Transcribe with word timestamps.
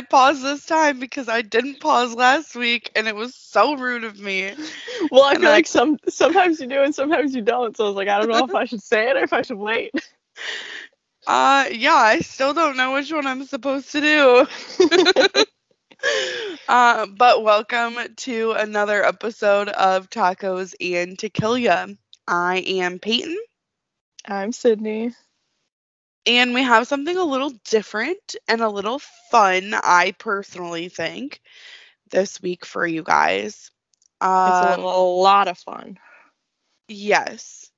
I 0.00 0.02
paused 0.02 0.42
this 0.42 0.64
time 0.64 0.98
because 0.98 1.28
I 1.28 1.42
didn't 1.42 1.80
pause 1.80 2.14
last 2.14 2.56
week 2.56 2.90
and 2.96 3.06
it 3.06 3.14
was 3.14 3.34
so 3.34 3.76
rude 3.76 4.04
of 4.04 4.18
me. 4.18 4.50
Well, 5.10 5.24
I 5.24 5.34
And 5.34 5.40
feel 5.40 5.50
I- 5.50 5.52
like 5.52 5.66
some 5.66 5.98
sometimes 6.08 6.60
you 6.60 6.66
do 6.68 6.82
and 6.82 6.94
sometimes 6.94 7.34
you 7.34 7.42
don't. 7.42 7.76
So 7.76 7.84
I 7.84 7.88
was 7.88 7.96
like, 7.96 8.08
I 8.08 8.18
don't 8.18 8.30
know 8.30 8.44
if 8.44 8.54
I 8.54 8.64
should 8.64 8.82
say 8.82 9.10
it 9.10 9.16
or 9.16 9.24
if 9.24 9.32
I 9.32 9.42
should 9.42 9.58
wait. 9.58 9.92
Uh 11.26 11.66
yeah, 11.70 11.94
I 11.94 12.20
still 12.20 12.54
don't 12.54 12.76
know 12.78 12.94
which 12.94 13.12
one 13.12 13.26
I'm 13.26 13.44
supposed 13.44 13.92
to 13.92 14.00
do. 14.00 14.46
uh, 16.68 17.06
but 17.06 17.42
welcome 17.42 17.96
to 18.16 18.52
another 18.52 19.04
episode 19.04 19.68
of 19.68 20.08
Tacos 20.08 20.74
and 20.80 21.18
Tequila. 21.18 21.88
I 22.26 22.58
am 22.66 22.98
Peyton 22.98 23.36
I'm 24.26 24.52
Sydney. 24.52 25.12
And 26.26 26.54
we 26.54 26.62
have 26.62 26.86
something 26.86 27.16
a 27.16 27.24
little 27.24 27.50
different 27.70 28.36
and 28.48 28.60
a 28.60 28.68
little 28.68 28.98
fun, 29.30 29.74
I 29.74 30.12
personally 30.18 30.88
think, 30.88 31.40
this 32.10 32.40
week 32.42 32.64
for 32.64 32.86
you 32.86 33.02
guys. 33.02 33.70
It's 34.44 34.60
a, 34.60 34.66
Um, 34.66 34.80
a 34.80 35.02
lot 35.02 35.48
of 35.48 35.58
fun. 35.58 35.98
Yes. 36.88 37.70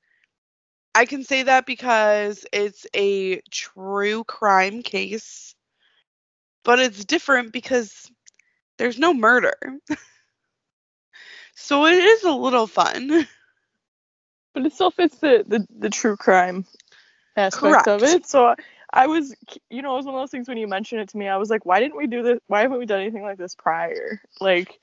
I 0.94 1.04
can 1.06 1.24
say 1.24 1.42
that 1.44 1.66
because 1.66 2.46
it's 2.52 2.86
a 2.94 3.40
true 3.50 4.24
crime 4.24 4.82
case, 4.82 5.54
but 6.64 6.78
it's 6.80 7.04
different 7.04 7.52
because 7.52 8.10
there's 8.78 8.98
no 8.98 9.14
murder. 9.14 9.54
so 11.54 11.86
it 11.86 11.94
is 11.94 12.24
a 12.24 12.32
little 12.32 12.66
fun. 12.66 13.26
But 14.54 14.66
it 14.66 14.72
still 14.72 14.90
fits 14.90 15.18
the, 15.18 15.44
the, 15.46 15.66
the 15.70 15.90
true 15.90 16.16
crime 16.16 16.64
aspect 17.36 17.88
of 17.88 18.02
it. 18.02 18.26
So 18.26 18.54
I, 18.92 19.06
was, 19.06 19.34
you 19.70 19.82
know, 19.82 19.94
it 19.94 19.96
was 19.96 20.06
one 20.06 20.14
of 20.14 20.20
those 20.20 20.30
things 20.30 20.48
when 20.48 20.58
you 20.58 20.68
mentioned 20.68 21.00
it 21.00 21.08
to 21.10 21.16
me, 21.16 21.28
I 21.28 21.36
was 21.36 21.50
like, 21.50 21.64
why 21.64 21.80
didn't 21.80 21.96
we 21.96 22.06
do 22.06 22.22
this? 22.22 22.40
Why 22.46 22.62
haven't 22.62 22.78
we 22.78 22.86
done 22.86 23.00
anything 23.00 23.22
like 23.22 23.38
this 23.38 23.54
prior? 23.54 24.20
Like, 24.40 24.78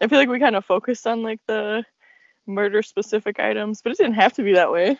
I 0.00 0.06
feel 0.06 0.18
like 0.18 0.28
we 0.28 0.38
kind 0.38 0.56
of 0.56 0.64
focused 0.64 1.06
on 1.06 1.22
like 1.22 1.40
the 1.46 1.84
murder 2.46 2.82
specific 2.82 3.40
items, 3.40 3.82
but 3.82 3.92
it 3.92 3.98
didn't 3.98 4.14
have 4.14 4.32
to 4.34 4.42
be 4.42 4.54
that 4.54 4.72
way. 4.72 4.98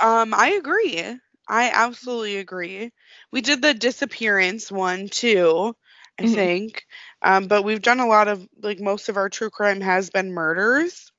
Um, 0.00 0.34
I 0.34 0.50
agree. 0.50 1.02
I 1.48 1.70
absolutely 1.70 2.38
agree. 2.38 2.92
We 3.30 3.40
did 3.40 3.62
the 3.62 3.74
disappearance 3.74 4.70
one 4.70 5.08
too, 5.08 5.74
I 6.18 6.22
Mhm. 6.22 6.34
think. 6.34 6.84
Um, 7.20 7.46
but 7.46 7.62
we've 7.62 7.82
done 7.82 8.00
a 8.00 8.06
lot 8.06 8.28
of 8.28 8.46
like 8.62 8.80
most 8.80 9.08
of 9.08 9.16
our 9.16 9.28
true 9.28 9.50
crime 9.50 9.80
has 9.80 10.10
been 10.10 10.32
murders. 10.32 11.10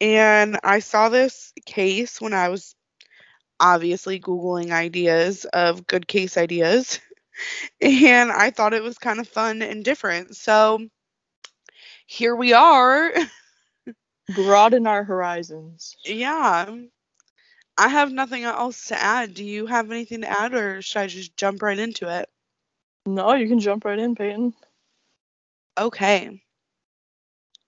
And 0.00 0.58
I 0.62 0.80
saw 0.80 1.08
this 1.08 1.52
case 1.66 2.20
when 2.20 2.34
I 2.34 2.48
was 2.50 2.74
obviously 3.60 4.20
Googling 4.20 4.70
ideas 4.70 5.44
of 5.46 5.86
good 5.86 6.06
case 6.06 6.36
ideas. 6.36 7.00
And 7.80 8.32
I 8.32 8.50
thought 8.50 8.74
it 8.74 8.82
was 8.82 8.98
kind 8.98 9.20
of 9.20 9.28
fun 9.28 9.62
and 9.62 9.84
different. 9.84 10.34
So 10.34 10.88
here 12.04 12.34
we 12.34 12.52
are. 12.52 13.12
Broaden 14.34 14.88
our 14.88 15.04
horizons. 15.04 15.96
Yeah. 16.04 16.74
I 17.78 17.88
have 17.88 18.10
nothing 18.10 18.42
else 18.42 18.86
to 18.86 19.00
add. 19.00 19.34
Do 19.34 19.44
you 19.44 19.66
have 19.66 19.92
anything 19.92 20.22
to 20.22 20.28
add, 20.28 20.52
or 20.52 20.82
should 20.82 20.98
I 20.98 21.06
just 21.06 21.36
jump 21.36 21.62
right 21.62 21.78
into 21.78 22.08
it? 22.08 22.28
No, 23.06 23.34
you 23.34 23.46
can 23.46 23.60
jump 23.60 23.84
right 23.84 23.98
in, 23.98 24.16
Peyton. 24.16 24.52
Okay. 25.78 26.42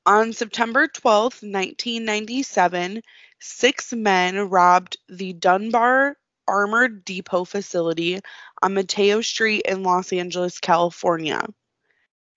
On 0.05 0.33
September 0.33 0.89
12th, 0.89 1.45
1997, 1.45 3.03
six 3.41 3.93
men 3.93 4.49
robbed 4.49 4.97
the 5.09 5.33
Dunbar 5.33 6.17
Armored 6.47 7.05
Depot 7.05 7.45
facility 7.45 8.21
on 8.63 8.75
Mateo 8.75 9.21
Street 9.21 9.63
in 9.67 9.83
Los 9.83 10.13
Angeles, 10.13 10.59
California. 10.59 11.47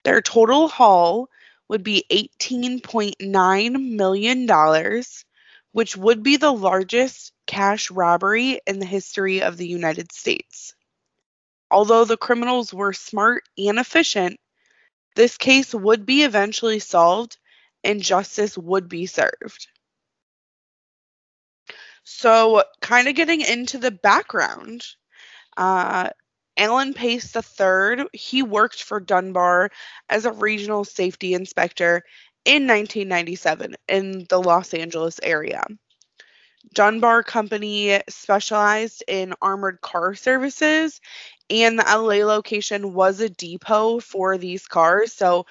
Their 0.04 0.20
total 0.20 0.68
haul 0.68 1.28
would 1.68 1.82
be 1.82 2.04
$18.9 2.10 3.90
million, 3.90 5.02
which 5.72 5.96
would 5.96 6.22
be 6.22 6.36
the 6.36 6.52
largest 6.52 7.32
cash 7.46 7.90
robbery 7.90 8.60
in 8.66 8.78
the 8.78 8.86
history 8.86 9.42
of 9.42 9.56
the 9.56 9.66
United 9.66 10.12
States. 10.12 10.74
Although 11.70 12.04
the 12.04 12.16
criminals 12.16 12.72
were 12.72 12.92
smart 12.92 13.44
and 13.58 13.78
efficient, 13.78 14.38
this 15.16 15.36
case 15.36 15.74
would 15.74 16.06
be 16.06 16.22
eventually 16.22 16.78
solved 16.78 17.38
and 17.82 18.00
justice 18.02 18.56
would 18.56 18.88
be 18.88 19.06
served. 19.06 19.68
So, 22.04 22.62
kind 22.80 23.08
of 23.08 23.14
getting 23.14 23.40
into 23.40 23.78
the 23.78 23.90
background, 23.90 24.86
uh, 25.56 26.10
Alan 26.56 26.94
Pace 26.94 27.34
III, 27.34 28.06
he 28.12 28.42
worked 28.42 28.82
for 28.82 29.00
Dunbar 29.00 29.70
as 30.08 30.24
a 30.24 30.32
regional 30.32 30.84
safety 30.84 31.34
inspector 31.34 32.04
in 32.44 32.66
1997 32.66 33.74
in 33.88 34.26
the 34.28 34.38
Los 34.38 34.74
Angeles 34.74 35.18
area. 35.22 35.64
Dunbar 36.72 37.22
Company 37.22 38.00
specialized 38.08 39.04
in 39.08 39.34
armored 39.40 39.80
car 39.80 40.14
services, 40.14 41.00
and 41.50 41.78
the 41.78 41.84
LA 41.84 42.24
location 42.26 42.94
was 42.94 43.20
a 43.20 43.28
depot 43.28 44.00
for 44.00 44.38
these 44.38 44.66
cars. 44.66 45.12
So 45.12 45.46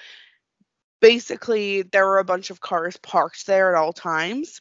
basically, 1.00 1.82
there 1.82 2.06
were 2.06 2.18
a 2.18 2.24
bunch 2.24 2.50
of 2.50 2.60
cars 2.60 2.96
parked 2.96 3.46
there 3.46 3.74
at 3.74 3.80
all 3.80 3.92
times. 3.92 4.60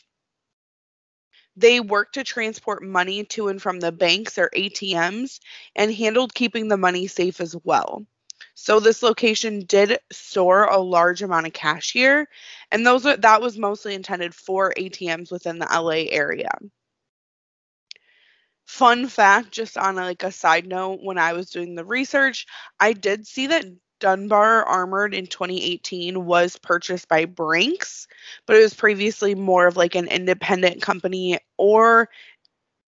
They 1.56 1.80
worked 1.80 2.16
to 2.16 2.24
transport 2.24 2.84
money 2.84 3.26
to 3.26 3.50
and 3.50 3.62
from 3.62 3.80
the 3.80 3.92
banks 3.92 4.38
or 4.38 4.50
ATMs 4.56 5.40
and 5.76 5.94
handled 5.94 6.34
keeping 6.34 6.68
the 6.68 6.78
money 6.78 7.08
safe 7.08 7.40
as 7.40 7.56
well. 7.64 8.06
So 8.56 8.80
this 8.80 9.04
location 9.04 9.66
did 9.66 10.00
store 10.12 10.66
a 10.66 10.78
large 10.78 11.22
amount 11.22 11.48
of 11.48 11.54
cash 11.54 11.92
here, 11.92 12.28
and 12.72 12.86
those 12.86 13.06
are, 13.06 13.18
that 13.18 13.42
was 13.42 13.58
mostly 13.58 13.94
intended 13.96 14.36
for 14.36 14.74
ATMs 14.78 15.32
within 15.32 15.60
the 15.60 15.68
LA 15.72 16.06
area. 16.10 16.52
Fun 18.66 19.08
fact, 19.08 19.52
just 19.52 19.78
on 19.78 19.96
like 19.96 20.24
a 20.24 20.32
side 20.32 20.68
note, 20.68 21.00
when 21.02 21.18
I 21.18 21.34
was 21.34 21.50
doing 21.50 21.76
the 21.76 21.86
research, 21.86 22.46
I 22.80 22.94
did 22.94 23.28
see 23.28 23.48
that 23.48 23.66
Dunbar 24.04 24.66
Armored 24.66 25.14
in 25.14 25.28
2018 25.28 26.26
was 26.26 26.58
purchased 26.58 27.08
by 27.08 27.24
Brinks, 27.24 28.10
but 28.46 28.58
it 28.58 28.62
was 28.62 28.74
previously 28.74 29.34
more 29.34 29.66
of 29.66 29.78
like 29.78 29.96
an 29.96 30.10
independent 30.10 30.82
company 30.82 31.40
or 31.58 32.10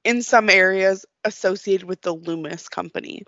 in 0.03 0.21
some 0.21 0.49
areas 0.49 1.05
associated 1.23 1.87
with 1.87 2.01
the 2.01 2.13
Loomis 2.13 2.67
company. 2.67 3.23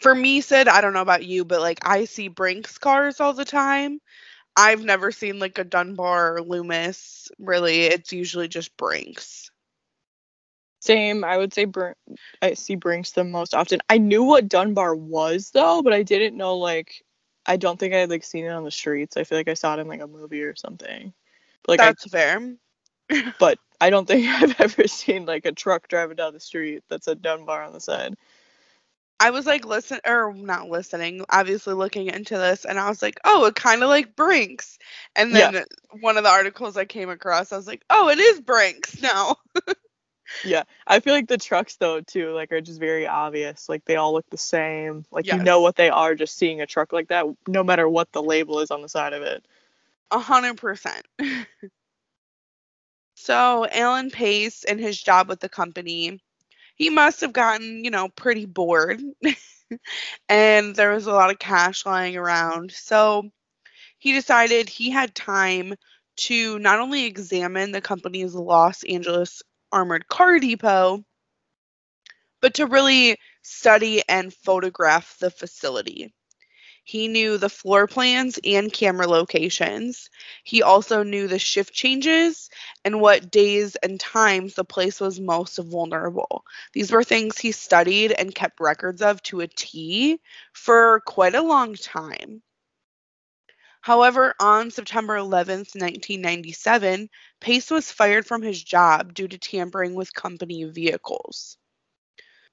For 0.00 0.12
me, 0.12 0.40
Sid, 0.40 0.66
I 0.66 0.80
don't 0.80 0.94
know 0.94 1.00
about 1.00 1.24
you, 1.24 1.44
but 1.44 1.60
like 1.60 1.78
I 1.86 2.06
see 2.06 2.26
Brinks 2.26 2.76
cars 2.76 3.20
all 3.20 3.34
the 3.34 3.44
time. 3.44 4.00
I've 4.56 4.82
never 4.82 5.12
seen 5.12 5.38
like 5.38 5.58
a 5.58 5.64
Dunbar 5.64 6.38
or 6.38 6.42
Loomis. 6.42 7.28
Really, 7.38 7.82
it's 7.82 8.12
usually 8.12 8.48
just 8.48 8.76
Brinks. 8.76 9.52
Same. 10.84 11.24
I 11.24 11.36
would 11.38 11.54
say 11.54 11.64
Br- 11.64 11.92
I 12.42 12.54
see 12.54 12.74
Brinks 12.76 13.12
the 13.12 13.24
most 13.24 13.54
often. 13.54 13.80
I 13.88 13.98
knew 13.98 14.22
what 14.24 14.48
Dunbar 14.48 14.94
was 14.94 15.50
though, 15.50 15.82
but 15.82 15.92
I 15.92 16.02
didn't 16.02 16.36
know 16.36 16.56
like 16.56 17.04
I 17.46 17.56
don't 17.56 17.78
think 17.78 17.94
I 17.94 17.98
had 17.98 18.10
like 18.10 18.24
seen 18.24 18.44
it 18.44 18.50
on 18.50 18.64
the 18.64 18.70
streets. 18.70 19.16
I 19.16 19.24
feel 19.24 19.38
like 19.38 19.48
I 19.48 19.54
saw 19.54 19.74
it 19.76 19.80
in 19.80 19.88
like 19.88 20.02
a 20.02 20.06
movie 20.06 20.42
or 20.42 20.54
something. 20.56 21.12
Like 21.68 21.82
I, 21.82 21.88
That's 21.88 22.08
fair. 22.10 22.40
but 23.38 23.58
I 23.80 23.90
don't 23.90 24.06
think 24.06 24.26
I've 24.42 24.60
ever 24.60 24.86
seen 24.88 25.26
like 25.26 25.46
a 25.46 25.52
truck 25.52 25.88
driving 25.88 26.16
down 26.16 26.34
the 26.34 26.40
street 26.40 26.82
that 26.88 27.04
said 27.04 27.22
Dunbar 27.22 27.62
on 27.62 27.72
the 27.72 27.80
side. 27.80 28.14
I 29.20 29.30
was 29.30 29.46
like 29.46 29.64
listen 29.64 30.00
or 30.06 30.32
not 30.34 30.68
listening, 30.68 31.24
obviously 31.30 31.74
looking 31.74 32.08
into 32.08 32.36
this 32.36 32.64
and 32.64 32.78
I 32.78 32.88
was 32.88 33.02
like, 33.02 33.18
"Oh, 33.24 33.46
it 33.46 33.54
kind 33.54 33.82
of 33.82 33.88
like 33.88 34.16
Brinks." 34.16 34.78
And 35.16 35.34
Yeah. 35.34 35.52
then 35.52 35.64
one 36.00 36.16
of 36.18 36.24
the 36.24 36.30
articles 36.30 36.76
I 36.76 36.84
came 36.84 37.08
across, 37.10 37.52
I 37.52 37.56
was 37.56 37.66
like, 37.66 37.84
"Oh, 37.90 38.08
it 38.08 38.18
is 38.18 38.40
Brinks 38.40 39.00
now." 39.02 39.36
Yeah, 40.44 40.64
I 40.86 41.00
feel 41.00 41.14
like 41.14 41.28
the 41.28 41.38
trucks 41.38 41.76
though 41.76 42.00
too 42.00 42.32
like 42.32 42.52
are 42.52 42.60
just 42.60 42.80
very 42.80 43.06
obvious. 43.06 43.68
Like 43.68 43.84
they 43.84 43.96
all 43.96 44.12
look 44.12 44.28
the 44.30 44.38
same. 44.38 45.04
Like 45.10 45.26
you 45.26 45.38
know 45.38 45.60
what 45.60 45.76
they 45.76 45.90
are 45.90 46.14
just 46.14 46.36
seeing 46.36 46.60
a 46.60 46.66
truck 46.66 46.92
like 46.92 47.08
that, 47.08 47.26
no 47.46 47.62
matter 47.62 47.88
what 47.88 48.12
the 48.12 48.22
label 48.22 48.60
is 48.60 48.70
on 48.70 48.82
the 48.82 48.88
side 48.88 49.12
of 49.12 49.22
it. 49.22 49.44
A 50.10 50.18
hundred 50.18 50.56
percent. 50.56 51.06
So 53.14 53.66
Alan 53.70 54.10
Pace 54.10 54.64
and 54.64 54.78
his 54.78 55.00
job 55.00 55.28
with 55.28 55.40
the 55.40 55.48
company, 55.48 56.20
he 56.76 56.90
must 56.90 57.20
have 57.22 57.32
gotten, 57.32 57.84
you 57.84 57.90
know, 57.90 58.08
pretty 58.08 58.44
bored. 58.44 59.00
and 60.28 60.74
there 60.74 60.92
was 60.92 61.06
a 61.06 61.12
lot 61.12 61.30
of 61.30 61.38
cash 61.38 61.86
lying 61.86 62.16
around. 62.16 62.72
So 62.72 63.30
he 63.98 64.12
decided 64.12 64.68
he 64.68 64.90
had 64.90 65.14
time 65.14 65.74
to 66.16 66.58
not 66.58 66.80
only 66.80 67.06
examine 67.06 67.72
the 67.72 67.80
company's 67.80 68.34
Los 68.34 68.84
Angeles 68.84 69.42
armored 69.74 70.06
car 70.06 70.38
depot, 70.38 71.04
but 72.40 72.54
to 72.54 72.66
really 72.66 73.18
study 73.42 74.02
and 74.08 74.32
photograph 74.32 75.18
the 75.18 75.30
facility. 75.30 76.14
He 76.84 77.08
knew 77.08 77.38
the 77.38 77.48
floor 77.48 77.86
plans 77.86 78.38
and 78.44 78.70
camera 78.72 79.08
locations. 79.08 80.10
He 80.44 80.62
also 80.62 81.02
knew 81.02 81.26
the 81.26 81.38
shift 81.38 81.72
changes 81.72 82.50
and 82.84 83.00
what 83.00 83.30
days 83.30 83.74
and 83.76 83.98
times 83.98 84.54
the 84.54 84.64
place 84.64 85.00
was 85.00 85.18
most 85.18 85.56
vulnerable. 85.56 86.44
These 86.74 86.92
were 86.92 87.02
things 87.02 87.38
he 87.38 87.52
studied 87.52 88.12
and 88.12 88.34
kept 88.34 88.60
records 88.60 89.00
of 89.02 89.22
to 89.24 89.40
a 89.40 89.48
T 89.48 90.20
for 90.52 91.00
quite 91.00 91.34
a 91.34 91.42
long 91.42 91.74
time. 91.74 92.42
However, 93.84 94.32
on 94.40 94.70
September 94.70 95.14
11, 95.14 95.58
1997, 95.74 97.10
Pace 97.38 97.70
was 97.70 97.92
fired 97.92 98.26
from 98.26 98.40
his 98.40 98.64
job 98.64 99.12
due 99.12 99.28
to 99.28 99.36
tampering 99.36 99.94
with 99.94 100.14
company 100.14 100.64
vehicles. 100.64 101.58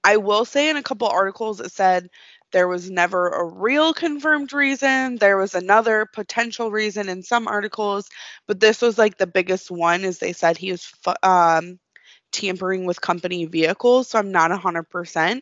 I 0.03 0.17
will 0.17 0.43
say 0.43 0.69
in 0.69 0.75
a 0.75 0.83
couple 0.83 1.07
articles 1.07 1.61
it 1.61 1.71
said 1.71 2.09
there 2.51 2.67
was 2.67 2.91
never 2.91 3.29
a 3.29 3.45
real 3.45 3.93
confirmed 3.93 4.51
reason. 4.51 5.15
There 5.15 5.37
was 5.37 5.55
another 5.55 6.05
potential 6.05 6.69
reason 6.69 7.07
in 7.07 7.23
some 7.23 7.47
articles, 7.47 8.09
but 8.45 8.59
this 8.59 8.81
was 8.81 8.97
like 8.97 9.17
the 9.17 9.25
biggest 9.25 9.71
one 9.71 10.03
is 10.03 10.19
they 10.19 10.33
said 10.33 10.57
he 10.57 10.73
was 10.73 10.91
um, 11.23 11.79
tampering 12.33 12.83
with 12.83 12.99
company 12.99 13.45
vehicles, 13.45 14.09
so 14.09 14.19
I'm 14.19 14.33
not 14.33 14.51
100%. 14.51 15.41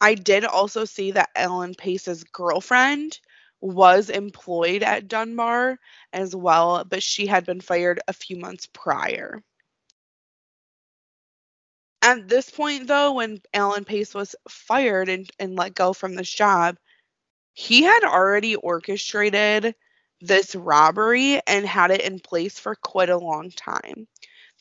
I 0.00 0.14
did 0.16 0.44
also 0.44 0.84
see 0.84 1.12
that 1.12 1.30
Alan 1.36 1.76
Pace's 1.76 2.24
girlfriend 2.24 3.20
was 3.60 4.10
employed 4.10 4.82
at 4.82 5.08
Dunbar 5.08 5.78
as 6.12 6.34
well, 6.34 6.84
but 6.84 7.02
she 7.02 7.26
had 7.26 7.46
been 7.46 7.60
fired 7.60 8.00
a 8.06 8.12
few 8.12 8.36
months 8.36 8.66
prior. 8.72 9.42
At 12.02 12.28
this 12.28 12.50
point, 12.50 12.86
though, 12.86 13.14
when 13.14 13.40
Alan 13.52 13.84
Pace 13.84 14.14
was 14.14 14.36
fired 14.48 15.08
and, 15.08 15.28
and 15.38 15.56
let 15.56 15.74
go 15.74 15.92
from 15.92 16.14
this 16.14 16.30
job, 16.30 16.76
he 17.52 17.82
had 17.82 18.04
already 18.04 18.54
orchestrated 18.54 19.74
this 20.20 20.54
robbery 20.54 21.40
and 21.46 21.66
had 21.66 21.90
it 21.90 22.02
in 22.02 22.20
place 22.20 22.58
for 22.58 22.74
quite 22.76 23.10
a 23.10 23.18
long 23.18 23.50
time. 23.50 24.06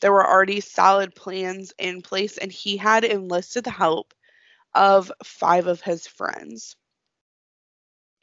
There 0.01 0.11
were 0.11 0.27
already 0.27 0.61
solid 0.61 1.15
plans 1.15 1.73
in 1.77 2.01
place, 2.01 2.37
and 2.37 2.51
he 2.51 2.77
had 2.77 3.03
enlisted 3.03 3.63
the 3.63 3.71
help 3.71 4.13
of 4.73 5.11
five 5.23 5.67
of 5.67 5.81
his 5.81 6.07
friends 6.07 6.75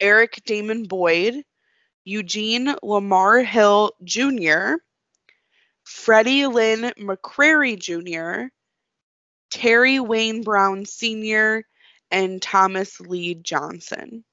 Eric 0.03 0.41
Damon 0.45 0.83
Boyd, 0.83 1.45
Eugene 2.03 2.75
Lamar 2.83 3.39
Hill 3.39 3.93
Jr., 4.03 4.73
Freddie 5.85 6.45
Lynn 6.45 6.91
McCrary 6.99 7.79
Jr., 7.79 8.49
Terry 9.49 10.01
Wayne 10.01 10.43
Brown 10.43 10.85
Sr., 10.85 11.63
and 12.11 12.41
Thomas 12.41 12.99
Lee 12.99 13.35
Johnson. 13.35 14.25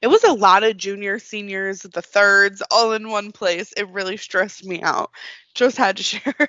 It 0.00 0.06
was 0.06 0.22
a 0.22 0.32
lot 0.32 0.62
of 0.62 0.76
junior, 0.76 1.18
seniors, 1.18 1.82
the 1.82 2.00
thirds, 2.00 2.62
all 2.70 2.92
in 2.92 3.08
one 3.08 3.32
place. 3.32 3.72
It 3.76 3.88
really 3.88 4.16
stressed 4.16 4.64
me 4.64 4.80
out. 4.82 5.10
Just 5.56 5.76
had 5.76 5.96
to 5.96 6.02
share. 6.04 6.48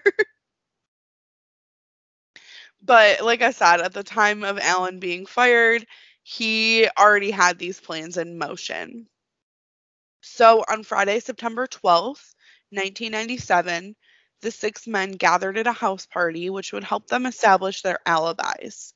but 2.83 3.21
like 3.21 3.41
I 3.41 3.49
said, 3.49 3.81
at 3.81 3.93
the 3.93 4.03
time 4.03 4.43
of 4.43 4.59
Alan 4.59 4.99
being 4.99 5.25
fired, 5.25 5.87
he 6.27 6.89
already 6.97 7.29
had 7.29 7.59
these 7.59 7.79
plans 7.79 8.17
in 8.17 8.39
motion. 8.39 9.07
So 10.21 10.63
on 10.67 10.81
Friday, 10.81 11.19
September 11.19 11.67
12th, 11.67 12.33
1997, 12.71 13.95
the 14.41 14.49
six 14.49 14.87
men 14.87 15.11
gathered 15.11 15.59
at 15.59 15.67
a 15.67 15.71
house 15.71 16.07
party, 16.07 16.49
which 16.49 16.73
would 16.73 16.83
help 16.83 17.05
them 17.05 17.27
establish 17.27 17.83
their 17.83 17.99
alibis. 18.07 18.95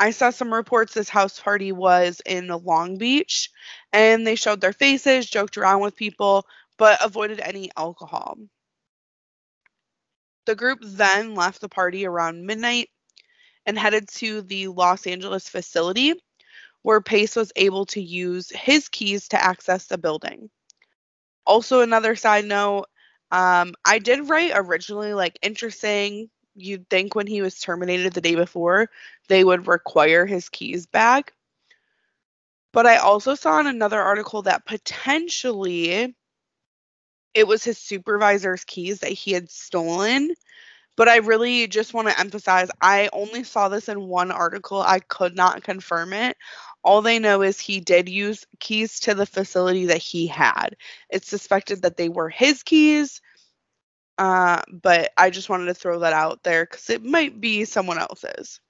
I 0.00 0.12
saw 0.12 0.30
some 0.30 0.52
reports 0.52 0.94
this 0.94 1.10
house 1.10 1.38
party 1.38 1.72
was 1.72 2.22
in 2.24 2.48
Long 2.48 2.96
Beach, 2.96 3.50
and 3.92 4.26
they 4.26 4.34
showed 4.34 4.62
their 4.62 4.72
faces, 4.72 5.28
joked 5.28 5.58
around 5.58 5.82
with 5.82 5.94
people, 5.94 6.46
but 6.78 7.04
avoided 7.04 7.38
any 7.40 7.70
alcohol. 7.76 8.38
The 10.46 10.54
group 10.54 10.78
then 10.82 11.34
left 11.34 11.60
the 11.60 11.68
party 11.68 12.06
around 12.06 12.46
midnight 12.46 12.88
and 13.66 13.78
headed 13.78 14.08
to 14.08 14.40
the 14.40 14.68
Los 14.68 15.06
Angeles 15.06 15.50
facility 15.50 16.14
where 16.86 17.00
Pace 17.00 17.34
was 17.34 17.50
able 17.56 17.84
to 17.86 18.00
use 18.00 18.48
his 18.50 18.88
keys 18.88 19.26
to 19.26 19.44
access 19.44 19.86
the 19.86 19.98
building. 19.98 20.48
Also, 21.44 21.80
another 21.80 22.14
side 22.14 22.44
note 22.44 22.84
um, 23.32 23.74
I 23.84 23.98
did 23.98 24.28
write 24.28 24.52
originally, 24.54 25.12
like, 25.12 25.36
interesting. 25.42 26.30
You'd 26.54 26.88
think 26.88 27.16
when 27.16 27.26
he 27.26 27.42
was 27.42 27.58
terminated 27.58 28.12
the 28.12 28.20
day 28.20 28.36
before, 28.36 28.88
they 29.26 29.42
would 29.42 29.66
require 29.66 30.26
his 30.26 30.48
keys 30.48 30.86
back. 30.86 31.34
But 32.72 32.86
I 32.86 32.98
also 32.98 33.34
saw 33.34 33.58
in 33.58 33.66
another 33.66 34.00
article 34.00 34.42
that 34.42 34.64
potentially 34.64 36.14
it 37.34 37.48
was 37.48 37.64
his 37.64 37.78
supervisor's 37.78 38.62
keys 38.62 39.00
that 39.00 39.10
he 39.10 39.32
had 39.32 39.50
stolen. 39.50 40.36
But 40.96 41.10
I 41.10 41.16
really 41.16 41.66
just 41.66 41.92
want 41.92 42.08
to 42.08 42.18
emphasize 42.18 42.70
I 42.80 43.10
only 43.12 43.44
saw 43.44 43.68
this 43.68 43.90
in 43.90 44.08
one 44.08 44.30
article. 44.30 44.80
I 44.80 45.00
could 45.00 45.36
not 45.36 45.62
confirm 45.62 46.14
it. 46.14 46.38
All 46.86 47.02
they 47.02 47.18
know 47.18 47.42
is 47.42 47.58
he 47.58 47.80
did 47.80 48.08
use 48.08 48.46
keys 48.60 49.00
to 49.00 49.14
the 49.14 49.26
facility 49.26 49.86
that 49.86 49.98
he 49.98 50.28
had. 50.28 50.76
It's 51.10 51.28
suspected 51.28 51.82
that 51.82 51.96
they 51.96 52.08
were 52.08 52.28
his 52.28 52.62
keys, 52.62 53.20
uh, 54.18 54.62
but 54.70 55.10
I 55.16 55.30
just 55.30 55.48
wanted 55.48 55.66
to 55.66 55.74
throw 55.74 55.98
that 55.98 56.12
out 56.12 56.44
there 56.44 56.64
because 56.64 56.88
it 56.88 57.04
might 57.04 57.40
be 57.40 57.64
someone 57.64 57.98
else's. 57.98 58.60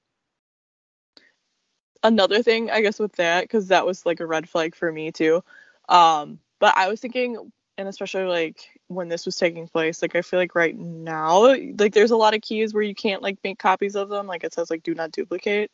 Another 2.02 2.42
thing, 2.42 2.70
I 2.70 2.80
guess, 2.80 2.98
with 2.98 3.12
that, 3.16 3.44
because 3.44 3.68
that 3.68 3.84
was 3.84 4.06
like 4.06 4.20
a 4.20 4.26
red 4.26 4.48
flag 4.48 4.74
for 4.74 4.90
me 4.90 5.12
too. 5.12 5.44
Um, 5.90 6.38
but 6.58 6.74
I 6.74 6.88
was 6.88 7.00
thinking, 7.00 7.52
and 7.76 7.86
especially 7.86 8.24
like 8.24 8.66
when 8.88 9.08
this 9.08 9.26
was 9.26 9.36
taking 9.36 9.68
place, 9.68 10.00
like 10.00 10.16
I 10.16 10.22
feel 10.22 10.38
like 10.40 10.54
right 10.54 10.74
now, 10.76 11.54
like 11.78 11.92
there's 11.92 12.12
a 12.12 12.16
lot 12.16 12.34
of 12.34 12.40
keys 12.40 12.72
where 12.72 12.82
you 12.82 12.94
can't 12.94 13.22
like 13.22 13.38
make 13.44 13.58
copies 13.58 13.94
of 13.94 14.08
them. 14.08 14.26
Like 14.26 14.42
it 14.42 14.54
says 14.54 14.70
like 14.70 14.82
do 14.82 14.94
not 14.94 15.12
duplicate. 15.12 15.70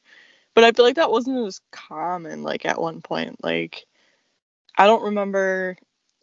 But 0.54 0.64
I 0.64 0.72
feel 0.72 0.84
like 0.84 0.96
that 0.96 1.10
wasn't 1.10 1.46
as 1.46 1.60
common 1.70 2.42
like 2.42 2.66
at 2.66 2.80
one 2.80 3.00
point. 3.00 3.42
Like 3.42 3.86
I 4.76 4.86
don't 4.86 5.04
remember 5.04 5.76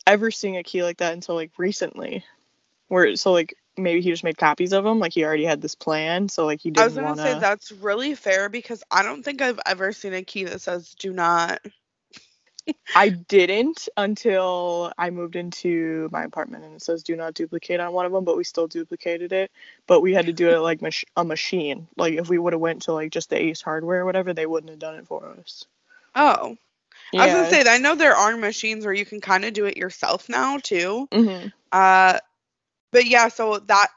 ever 0.06 0.32
seeing 0.32 0.58
a 0.58 0.64
key 0.64 0.84
like 0.84 0.98
that 0.98 1.14
until 1.14 1.36
like 1.36 1.52
recently. 1.58 2.24
Where 2.88 3.16
so 3.16 3.32
like 3.32 3.56
maybe 3.78 4.02
he 4.02 4.10
just 4.10 4.24
made 4.24 4.38
copies 4.38 4.74
of 4.74 4.84
them, 4.84 5.00
like 5.00 5.14
he 5.14 5.24
already 5.24 5.46
had 5.46 5.62
this 5.62 5.76
plan, 5.76 6.30
so 6.30 6.46
like 6.46 6.62
he 6.62 6.72
didn't 6.72 6.82
I 6.82 6.86
was 6.86 6.96
gonna 6.96 7.08
wanna... 7.08 7.24
say 7.24 7.40
that's 7.40 7.72
really 7.72 8.16
fair 8.16 8.50
because 8.50 8.84
I 8.92 9.04
don't 9.04 9.24
think 9.24 9.42
I've 9.42 9.60
ever 9.66 9.92
seen 9.94 10.14
a 10.14 10.24
key 10.24 10.44
that 10.46 10.62
says 10.62 10.96
do 11.00 11.14
not. 11.14 11.60
I 12.96 13.10
didn't 13.10 13.88
until 13.98 14.92
I 14.98 15.10
moved 15.10 15.36
into 15.36 16.10
my 16.12 16.24
apartment 16.24 16.64
and 16.66 16.76
it 16.76 16.82
says 16.82 17.04
do 17.04 17.16
not 17.16 17.34
duplicate 17.34 17.80
on 17.80 17.94
one 17.94 18.06
of 18.06 18.12
them, 18.12 18.24
but 18.26 18.38
we 18.38 18.44
still 18.44 18.68
duplicated 18.68 19.32
it. 19.32 19.52
But 19.88 20.02
we 20.02 20.14
had 20.14 20.26
to 20.28 20.34
do 20.34 20.50
it 20.50 20.60
like 20.60 20.82
mach- 20.82 21.06
a 21.16 21.24
machine. 21.24 21.88
Like 21.98 22.14
if 22.16 22.30
we 22.30 22.38
would 22.38 22.54
have 22.54 22.62
went 22.62 22.84
to 22.84 22.94
like 22.94 23.12
just 23.12 23.30
the 23.30 23.42
Ace 23.42 23.62
Hardware 23.62 24.02
or 24.02 24.06
whatever, 24.06 24.34
they 24.34 24.46
wouldn't 24.46 24.70
have 24.70 24.80
done 24.80 24.96
it 24.96 25.08
for 25.08 25.36
us. 25.40 25.66
Oh. 26.16 26.58
Yeah. 27.12 27.22
I 27.22 27.26
was 27.26 27.34
gonna 27.36 27.64
say 27.64 27.70
I 27.70 27.78
know 27.78 27.96
there 27.96 28.16
are 28.16 28.36
machines 28.38 28.86
where 28.86 28.94
you 28.94 29.06
can 29.06 29.22
kind 29.22 29.46
of 29.46 29.54
do 29.54 29.66
it 29.66 29.78
yourself 29.78 30.30
now 30.30 30.58
too. 30.58 31.08
hmm 31.12 31.48
Uh, 31.72 32.20
but 32.92 33.06
yeah, 33.06 33.30
so 33.30 33.60
that 33.60 33.88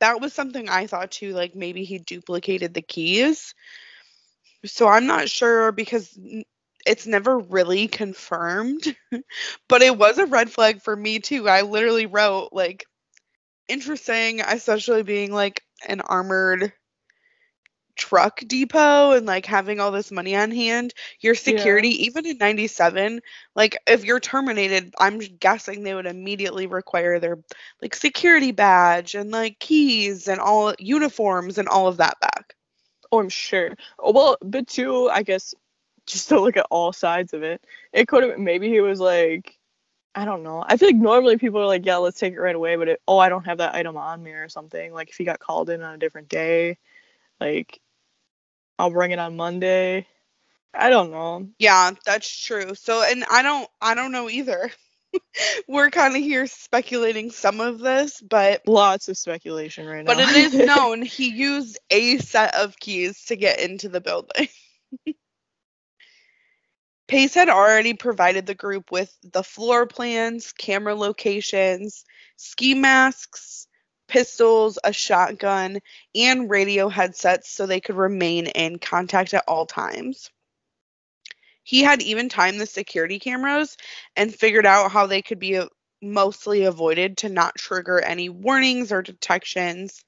that 0.00 0.20
was 0.20 0.32
something 0.32 0.68
I 0.68 0.86
thought 0.86 1.10
too. 1.10 1.32
Like 1.32 1.54
maybe 1.54 1.84
he 1.84 1.98
duplicated 1.98 2.74
the 2.74 2.82
keys. 2.82 3.54
So 4.64 4.88
I'm 4.88 5.06
not 5.06 5.28
sure 5.28 5.72
because 5.72 6.18
it's 6.86 7.06
never 7.06 7.38
really 7.38 7.88
confirmed. 7.88 8.96
but 9.68 9.82
it 9.82 9.96
was 9.96 10.18
a 10.18 10.26
red 10.26 10.50
flag 10.50 10.82
for 10.82 10.94
me 10.94 11.20
too. 11.20 11.48
I 11.48 11.62
literally 11.62 12.06
wrote 12.06 12.50
like 12.52 12.84
interesting, 13.68 14.40
especially 14.40 15.02
being 15.02 15.32
like 15.32 15.62
an 15.86 16.00
armored 16.00 16.72
truck 17.96 18.40
depot 18.46 19.12
and 19.12 19.26
like 19.26 19.46
having 19.46 19.78
all 19.80 19.92
this 19.92 20.10
money 20.10 20.34
on 20.34 20.50
hand 20.50 20.92
your 21.20 21.34
security 21.34 22.04
even 22.06 22.26
in 22.26 22.36
97 22.38 23.20
like 23.54 23.76
if 23.86 24.04
you're 24.04 24.18
terminated 24.20 24.92
i'm 24.98 25.18
guessing 25.18 25.82
they 25.82 25.94
would 25.94 26.06
immediately 26.06 26.66
require 26.66 27.20
their 27.20 27.38
like 27.80 27.94
security 27.94 28.50
badge 28.50 29.14
and 29.14 29.30
like 29.30 29.58
keys 29.60 30.26
and 30.26 30.40
all 30.40 30.74
uniforms 30.78 31.58
and 31.58 31.68
all 31.68 31.86
of 31.86 31.98
that 31.98 32.18
back 32.20 32.54
Oh, 33.12 33.20
I'm 33.20 33.28
sure. 33.28 33.76
Well, 33.98 34.36
but 34.42 34.66
too, 34.66 35.08
I 35.08 35.22
guess, 35.22 35.54
just 36.06 36.28
to 36.30 36.40
look 36.40 36.56
at 36.56 36.66
all 36.70 36.92
sides 36.92 37.32
of 37.34 37.42
it, 37.42 37.62
it 37.92 38.08
could 38.08 38.22
have 38.22 38.38
maybe 38.38 38.68
he 38.68 38.80
was 38.80 39.00
like, 39.00 39.58
I 40.14 40.24
don't 40.24 40.42
know. 40.44 40.64
I 40.66 40.76
feel 40.76 40.88
like 40.88 40.96
normally 40.96 41.38
people 41.38 41.60
are 41.60 41.66
like, 41.66 41.84
yeah, 41.86 41.96
let's 41.96 42.18
take 42.20 42.34
it 42.34 42.40
right 42.40 42.54
away, 42.54 42.76
but 42.76 42.88
it, 42.88 43.02
oh, 43.08 43.18
I 43.18 43.28
don't 43.28 43.46
have 43.46 43.58
that 43.58 43.74
item 43.74 43.96
on 43.96 44.22
me 44.22 44.30
or 44.32 44.48
something. 44.48 44.92
Like 44.92 45.10
if 45.10 45.16
he 45.16 45.24
got 45.24 45.40
called 45.40 45.70
in 45.70 45.82
on 45.82 45.94
a 45.94 45.98
different 45.98 46.28
day, 46.28 46.78
like 47.40 47.80
I'll 48.78 48.90
bring 48.90 49.10
it 49.10 49.18
on 49.18 49.36
Monday. 49.36 50.06
I 50.72 50.90
don't 50.90 51.10
know. 51.12 51.48
yeah 51.58 51.92
that's 52.04 52.44
true 52.44 52.74
so 52.74 53.02
and 53.02 53.24
i 53.30 53.42
don't 53.42 53.68
i 53.80 53.94
don't 53.94 54.10
know 54.10 54.28
either 54.28 54.70
we're 55.68 55.90
kind 55.90 56.16
of 56.16 56.22
here 56.22 56.48
speculating 56.48 57.30
some 57.30 57.60
of 57.60 57.78
this 57.78 58.20
but 58.20 58.66
Lots 58.66 59.08
of 59.08 59.16
speculation 59.16 59.86
right 59.86 60.04
now. 60.04 60.14
but 60.14 60.18
it 60.20 60.34
is 60.36 60.54
known 60.66 61.02
he 61.02 61.28
used 61.28 61.78
a 61.90 62.18
set 62.18 62.56
of 62.56 62.76
keys 62.78 63.24
to 63.26 63.36
get 63.36 63.60
into 63.60 63.88
the 63.88 64.00
building 64.00 64.48
Pace 67.14 67.34
had 67.34 67.48
already 67.48 67.94
provided 67.94 68.44
the 68.44 68.56
group 68.56 68.90
with 68.90 69.16
the 69.22 69.44
floor 69.44 69.86
plans, 69.86 70.52
camera 70.52 70.96
locations, 70.96 72.04
ski 72.34 72.74
masks, 72.74 73.68
pistols, 74.08 74.80
a 74.82 74.92
shotgun, 74.92 75.78
and 76.12 76.50
radio 76.50 76.88
headsets 76.88 77.48
so 77.48 77.66
they 77.66 77.80
could 77.80 77.94
remain 77.94 78.48
in 78.48 78.80
contact 78.80 79.32
at 79.32 79.44
all 79.46 79.64
times. 79.64 80.28
He 81.62 81.84
had 81.84 82.02
even 82.02 82.28
timed 82.28 82.60
the 82.60 82.66
security 82.66 83.20
cameras 83.20 83.76
and 84.16 84.34
figured 84.34 84.66
out 84.66 84.90
how 84.90 85.06
they 85.06 85.22
could 85.22 85.38
be 85.38 85.62
mostly 86.02 86.64
avoided 86.64 87.18
to 87.18 87.28
not 87.28 87.54
trigger 87.54 88.00
any 88.00 88.28
warnings 88.28 88.90
or 88.90 89.02
detections. 89.02 90.04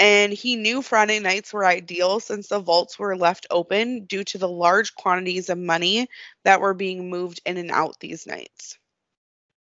And 0.00 0.32
he 0.32 0.56
knew 0.56 0.82
Friday 0.82 1.20
nights 1.20 1.52
were 1.52 1.64
ideal 1.66 2.20
since 2.20 2.48
the 2.48 2.58
vaults 2.58 2.98
were 2.98 3.16
left 3.16 3.46
open 3.50 4.06
due 4.06 4.24
to 4.24 4.38
the 4.38 4.48
large 4.48 4.94
quantities 4.96 5.50
of 5.50 5.58
money 5.58 6.08
that 6.44 6.62
were 6.62 6.74
being 6.74 7.10
moved 7.10 7.42
in 7.46 7.58
and 7.58 7.70
out 7.70 8.00
these 8.00 8.26
nights. 8.26 8.78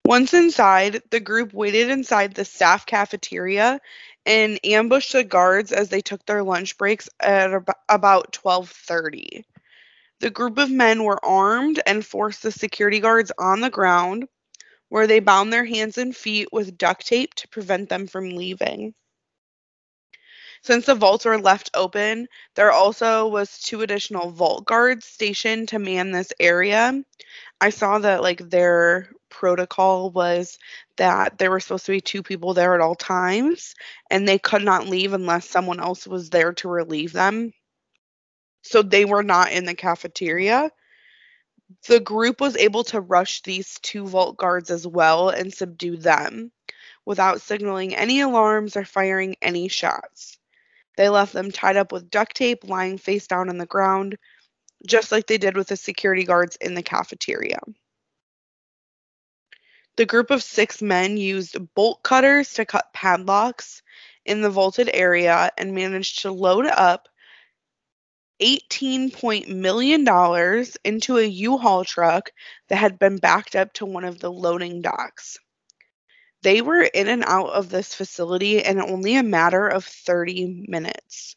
Once 0.06 0.34
inside, 0.34 1.04
the 1.12 1.20
group 1.20 1.54
waited 1.54 1.90
inside 1.90 2.34
the 2.34 2.46
staff 2.46 2.86
cafeteria 2.86 3.80
and 4.26 4.60
ambushed 4.64 5.12
the 5.12 5.24
guards 5.24 5.74
as 5.74 5.90
they 5.90 6.02
took 6.02 6.26
their 6.26 6.44
lunch 6.44 6.78
breaks 6.78 7.10
at 7.20 7.54
ab- 7.54 7.76
about 7.90 8.32
12:30. 8.34 9.44
The 10.22 10.30
group 10.32 10.58
of 10.58 10.72
men 10.72 11.04
were 11.04 11.24
armed 11.26 11.82
and 11.86 12.06
forced 12.06 12.42
the 12.44 12.52
security 12.54 13.02
guards 13.02 13.34
on 13.38 13.62
the 13.62 13.70
ground 13.70 14.30
where 14.90 15.08
they 15.08 15.20
bound 15.20 15.54
their 15.54 15.66
hands 15.66 15.98
and 15.98 16.16
feet 16.16 16.50
with 16.54 16.78
duct 16.78 17.06
tape 17.08 17.34
to 17.36 17.48
prevent 17.50 17.90
them 17.90 18.08
from 18.08 18.32
leaving. 18.32 18.94
Since 20.64 20.86
the 20.86 20.94
vaults 20.94 21.26
were 21.26 21.40
left 21.40 21.72
open, 21.74 22.28
there 22.54 22.72
also 22.72 23.28
was 23.28 23.60
two 23.60 23.82
additional 23.82 24.30
vault 24.30 24.66
guards 24.66 25.08
stationed 25.08 25.70
to 25.70 25.80
man 25.80 26.12
this 26.12 26.32
area. 26.40 27.04
I 27.60 27.72
saw 27.72 27.98
that 28.00 28.22
like 28.22 28.48
their 28.48 29.10
protocol 29.30 30.12
was 30.12 30.60
that 30.98 31.40
there 31.40 31.50
were 31.50 31.60
supposed 31.60 31.88
to 31.88 31.94
be 31.94 32.02
two 32.02 32.22
people 32.22 32.54
there 32.54 32.76
at 32.76 32.82
all 32.82 32.94
times 32.94 33.74
and 34.12 34.28
they 34.28 34.38
could 34.38 34.64
not 34.64 34.88
leave 34.88 35.14
unless 35.14 35.50
someone 35.50 35.80
else 35.80 36.06
was 36.06 36.30
there 36.30 36.54
to 36.54 36.70
relieve 36.70 37.12
them. 37.12 37.54
So 38.62 38.84
they 38.84 39.06
were 39.06 39.24
not 39.24 39.52
in 39.52 39.66
the 39.66 39.74
cafeteria. 39.74 40.70
The 41.88 42.00
group 42.00 42.40
was 42.40 42.56
able 42.56 42.84
to 42.86 43.02
rush 43.02 43.42
these 43.42 43.80
two 43.82 44.06
vault 44.06 44.38
guards 44.38 44.70
as 44.70 44.86
well 44.86 45.30
and 45.30 45.52
subdue 45.52 45.98
them 45.98 46.52
without 47.04 47.42
signaling 47.42 47.96
any 47.96 48.22
alarms 48.22 48.78
or 48.78 48.86
firing 48.86 49.36
any 49.42 49.68
shots. 49.68 50.38
They 50.98 51.10
left 51.10 51.34
them 51.34 51.52
tied 51.52 51.78
up 51.78 51.92
with 51.92 52.10
duct 52.10 52.36
tape, 52.36 52.64
lying 52.64 52.98
face 52.98 53.28
down 53.28 53.50
on 53.50 53.58
the 53.58 53.66
ground, 53.66 54.18
just 54.86 55.12
like 55.12 55.28
they 55.28 55.38
did 55.38 55.56
with 55.56 55.68
the 55.68 55.78
security 55.78 56.24
guards 56.24 56.58
in 56.58 56.74
the 56.74 56.84
cafeteria. 56.84 57.60
The 59.98 60.06
group 60.06 60.32
of 60.32 60.44
six 60.44 60.82
men 60.82 61.18
used 61.18 61.58
bolt 61.76 62.02
cutters 62.04 62.54
to 62.54 62.66
cut 62.66 62.94
padlocks 62.94 63.82
in 64.26 64.42
the 64.42 64.50
vaulted 64.50 64.90
area 64.94 65.52
and 65.58 65.76
managed 65.76 66.22
to 66.22 66.32
load 66.32 66.66
up 66.66 67.08
18 68.40 69.12
point 69.12 69.50
million 69.50 70.04
dollars 70.04 70.76
into 70.84 71.18
a 71.18 71.24
U-Haul 71.24 71.86
truck 71.86 72.32
that 72.70 72.78
had 72.78 72.98
been 72.98 73.18
backed 73.18 73.56
up 73.56 73.74
to 73.74 73.86
one 73.86 74.04
of 74.04 74.20
the 74.20 74.32
loading 74.32 74.82
docks. 74.82 75.38
They 76.44 76.62
were 76.62 76.82
in 76.82 77.08
and 77.08 77.24
out 77.26 77.50
of 77.50 77.70
this 77.70 77.94
facility 77.94 78.64
in 78.64 78.82
only 78.82 79.16
a 79.16 79.24
matter 79.24 79.68
of 79.68 79.86
30 79.86 80.66
minutes. 80.68 81.36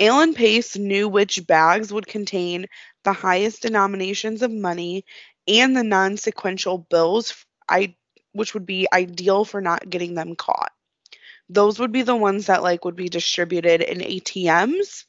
Alan 0.00 0.34
Pace 0.34 0.76
knew 0.76 1.08
which 1.08 1.46
bags 1.46 1.92
would 1.92 2.06
contain 2.06 2.66
the 3.04 3.12
highest 3.12 3.62
denominations 3.62 4.42
of 4.42 4.50
money 4.50 5.04
and 5.48 5.76
the 5.76 5.84
non-sequential 5.84 6.78
bills 6.78 7.44
which 8.32 8.54
would 8.54 8.66
be 8.66 8.86
ideal 8.92 9.44
for 9.44 9.60
not 9.60 9.88
getting 9.88 10.14
them 10.14 10.34
caught. 10.36 10.72
Those 11.48 11.78
would 11.78 11.92
be 11.92 12.02
the 12.02 12.16
ones 12.16 12.46
that 12.46 12.62
like 12.62 12.84
would 12.84 12.96
be 12.96 13.08
distributed 13.08 13.80
in 13.80 13.98
ATMs. 13.98 15.04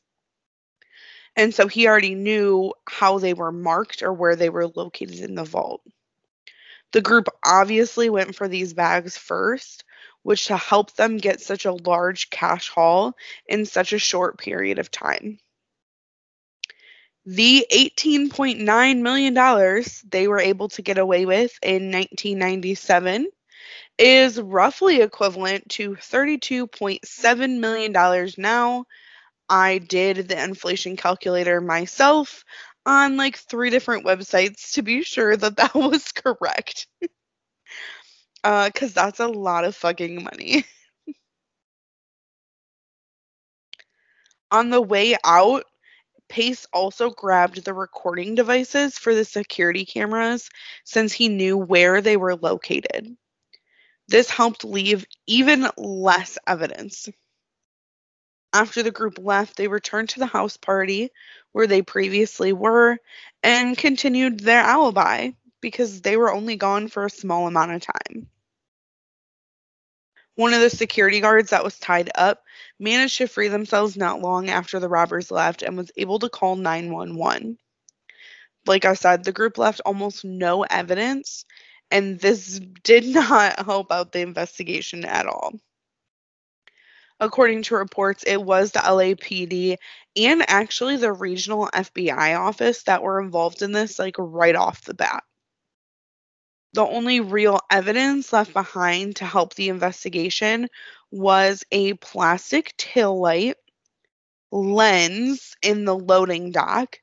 And 1.36 1.54
so 1.54 1.68
he 1.68 1.88
already 1.88 2.16
knew 2.16 2.74
how 2.88 3.20
they 3.20 3.34
were 3.34 3.52
marked 3.52 4.02
or 4.04 4.14
where 4.14 4.36
they 4.36 4.50
were 4.50 4.68
located 4.68 5.20
in 5.20 5.36
the 5.36 5.44
vault. 5.44 5.82
The 6.94 7.02
group 7.02 7.28
obviously 7.44 8.10
went 8.10 8.36
for 8.36 8.48
these 8.48 8.74
bags 8.74 9.18
first, 9.18 9.84
which 10.24 10.46
to 10.48 10.58
help 10.58 10.96
them 10.96 11.18
get 11.18 11.42
such 11.42 11.66
a 11.66 11.74
large 11.74 12.30
cash 12.30 12.70
haul 12.70 13.14
in 13.48 13.66
such 13.66 13.94
a 13.94 14.00
short 14.00 14.38
period 14.38 14.80
of 14.80 14.92
time. 14.92 15.40
The 17.26 17.68
$18.9 17.72 19.02
million 19.02 19.84
they 20.10 20.28
were 20.30 20.40
able 20.40 20.70
to 20.70 20.82
get 20.82 20.98
away 20.98 21.26
with 21.26 21.60
in 21.62 21.92
1997 21.92 23.28
is 23.98 24.40
roughly 24.40 25.02
equivalent 25.02 25.68
to 25.72 25.96
$32.7 25.96 27.60
million 27.60 28.32
now. 28.38 28.86
I 29.50 29.78
did 29.78 30.28
the 30.28 30.42
inflation 30.42 30.96
calculator 30.96 31.60
myself 31.62 32.44
on 32.88 33.18
like 33.18 33.38
three 33.38 33.70
different 33.70 34.06
websites 34.06 34.74
to 34.74 34.82
be 34.82 35.04
sure 35.04 35.38
that 35.38 35.58
that 35.58 35.76
was 35.76 36.12
correct. 36.14 36.88
uh, 38.44 38.70
cause 38.74 38.94
that's 38.94 39.20
a 39.20 39.28
lot 39.28 39.66
of 39.66 39.76
fucking 39.76 40.24
money. 40.24 40.66
On 44.52 44.70
the 44.70 44.82
way 44.82 45.18
out, 45.26 45.66
Pace 46.30 46.66
also 46.74 47.10
grabbed 47.12 47.64
the 47.66 47.74
recording 47.74 48.36
devices 48.36 48.98
for 48.98 49.16
the 49.16 49.26
security 49.26 49.86
cameras 49.86 50.50
since 50.86 51.14
he 51.14 51.30
knew 51.30 51.58
where 51.58 52.02
they 52.02 52.18
were 52.18 52.36
located. 52.36 53.18
This 54.08 54.30
helped 54.30 54.66
leave 54.66 55.06
even 55.28 55.70
less 55.78 56.38
evidence. 56.48 57.10
After 58.58 58.82
the 58.82 58.90
group 58.90 59.20
left, 59.20 59.56
they 59.56 59.68
returned 59.68 60.10
to 60.10 60.20
the 60.20 60.26
house 60.26 60.58
party 60.58 61.12
where 61.52 61.68
they 61.68 61.84
previously 61.84 62.54
were 62.54 62.98
and 63.44 63.78
continued 63.78 64.40
their 64.40 64.62
alibi 64.62 65.30
because 65.62 66.02
they 66.02 66.18
were 66.18 66.34
only 66.34 66.56
gone 66.56 66.88
for 66.88 67.06
a 67.06 67.10
small 67.12 67.46
amount 67.46 67.74
of 67.74 67.82
time. 67.84 68.28
One 70.34 70.56
of 70.56 70.62
the 70.62 70.72
security 70.72 71.20
guards 71.20 71.52
that 71.52 71.64
was 71.64 71.78
tied 71.78 72.10
up 72.16 72.42
managed 72.80 73.20
to 73.20 73.28
free 73.28 73.48
themselves 73.48 73.96
not 73.96 74.22
long 74.22 74.50
after 74.50 74.80
the 74.80 74.90
robbers 74.90 75.30
left 75.30 75.62
and 75.62 75.78
was 75.78 75.92
able 75.96 76.18
to 76.18 76.28
call 76.28 76.56
911. 76.56 77.60
Like 78.66 78.86
I 78.86 78.96
said, 78.96 79.24
the 79.24 79.32
group 79.32 79.60
left 79.60 79.82
almost 79.86 80.26
no 80.26 80.64
evidence, 80.64 81.46
and 81.92 82.20
this 82.20 82.60
did 82.82 83.06
not 83.14 83.64
help 83.64 83.92
out 83.92 84.14
the 84.14 84.22
investigation 84.22 85.06
at 85.06 85.28
all. 85.28 85.54
According 87.20 87.64
to 87.64 87.76
reports, 87.76 88.24
it 88.24 88.38
was 88.42 88.72
the 88.72 88.80
LAPD 88.80 89.78
and 90.16 90.44
actually 90.48 90.98
the 90.98 91.12
regional 91.14 91.68
FBI 91.74 92.38
office 92.40 92.84
that 92.84 93.02
were 93.02 93.20
involved 93.22 93.62
in 93.62 93.72
this, 93.72 93.98
like 94.00 94.16
right 94.20 94.56
off 94.56 94.84
the 94.84 94.94
bat. 94.94 95.24
The 96.74 96.86
only 96.86 97.20
real 97.20 97.60
evidence 97.72 98.32
left 98.32 98.54
behind 98.54 99.16
to 99.18 99.26
help 99.26 99.56
the 99.56 99.70
investigation 99.70 100.68
was 101.12 101.64
a 101.72 101.94
plastic 101.96 102.76
tail 102.78 103.20
light 103.20 103.58
lens 104.52 105.56
in 105.62 105.86
the 105.86 105.98
loading 105.98 106.52
dock, 106.52 107.00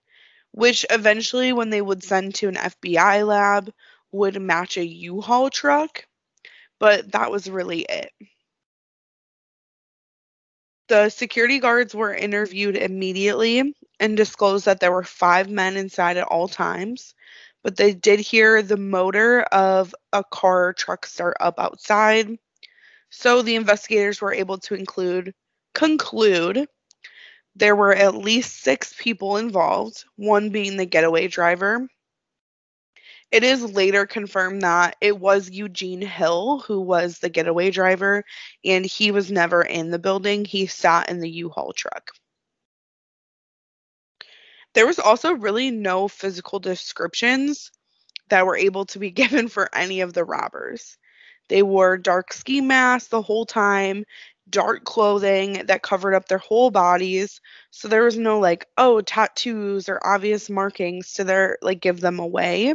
which 0.52 0.86
eventually, 0.90 1.52
when 1.52 1.70
they 1.70 1.82
would 1.82 2.04
send 2.04 2.34
to 2.36 2.48
an 2.48 2.54
FBI 2.56 3.26
lab, 3.26 3.72
would 4.12 4.40
match 4.40 4.76
a 4.76 4.86
U 4.86 5.20
Haul 5.20 5.50
truck. 5.50 6.06
But 6.78 7.12
that 7.12 7.30
was 7.30 7.50
really 7.50 7.82
it. 7.88 8.12
The 10.88 11.10
security 11.10 11.58
guards 11.58 11.94
were 11.94 12.14
interviewed 12.14 12.76
immediately 12.76 13.74
and 14.00 14.16
disclosed 14.16 14.64
that 14.64 14.80
there 14.80 14.92
were 14.92 15.04
five 15.04 15.50
men 15.50 15.76
inside 15.76 16.16
at 16.16 16.26
all 16.26 16.48
times, 16.48 17.14
but 17.62 17.76
they 17.76 17.92
did 17.92 18.20
hear 18.20 18.62
the 18.62 18.78
motor 18.78 19.42
of 19.42 19.94
a 20.12 20.24
car 20.24 20.72
truck 20.72 21.04
start 21.04 21.36
up 21.40 21.58
outside. 21.58 22.38
So 23.10 23.42
the 23.42 23.56
investigators 23.56 24.20
were 24.20 24.34
able 24.34 24.58
to 24.58 24.74
include 24.74 25.34
conclude 25.74 26.68
there 27.56 27.76
were 27.76 27.94
at 27.94 28.14
least 28.14 28.62
six 28.62 28.94
people 28.98 29.36
involved, 29.36 30.04
one 30.16 30.50
being 30.50 30.76
the 30.76 30.86
getaway 30.86 31.28
driver. 31.28 31.88
It 33.34 33.42
is 33.42 33.74
later 33.74 34.06
confirmed 34.06 34.62
that 34.62 34.94
it 35.00 35.18
was 35.18 35.50
Eugene 35.50 36.00
Hill 36.00 36.60
who 36.60 36.80
was 36.80 37.18
the 37.18 37.28
getaway 37.28 37.72
driver, 37.72 38.22
and 38.64 38.86
he 38.86 39.10
was 39.10 39.32
never 39.32 39.60
in 39.60 39.90
the 39.90 39.98
building. 39.98 40.44
He 40.44 40.68
sat 40.68 41.10
in 41.10 41.18
the 41.18 41.28
U 41.28 41.48
Haul 41.48 41.72
truck. 41.72 42.12
There 44.74 44.86
was 44.86 45.00
also 45.00 45.32
really 45.32 45.72
no 45.72 46.06
physical 46.06 46.60
descriptions 46.60 47.72
that 48.28 48.46
were 48.46 48.56
able 48.56 48.84
to 48.86 49.00
be 49.00 49.10
given 49.22 49.48
for 49.48 49.68
any 49.74 50.00
of 50.02 50.12
the 50.12 50.22
robbers. 50.22 50.96
They 51.48 51.64
wore 51.64 51.96
dark 51.98 52.32
ski 52.32 52.60
masks 52.60 53.08
the 53.08 53.20
whole 53.20 53.46
time, 53.46 54.04
dark 54.48 54.84
clothing 54.84 55.66
that 55.66 55.82
covered 55.82 56.14
up 56.14 56.28
their 56.28 56.38
whole 56.38 56.70
bodies. 56.70 57.40
So 57.72 57.88
there 57.88 58.04
was 58.04 58.16
no 58.16 58.38
like, 58.38 58.68
oh, 58.78 59.00
tattoos 59.00 59.88
or 59.88 59.98
obvious 60.06 60.48
markings 60.48 61.14
to 61.14 61.24
their 61.24 61.58
like 61.62 61.80
give 61.80 62.00
them 62.00 62.20
away. 62.20 62.74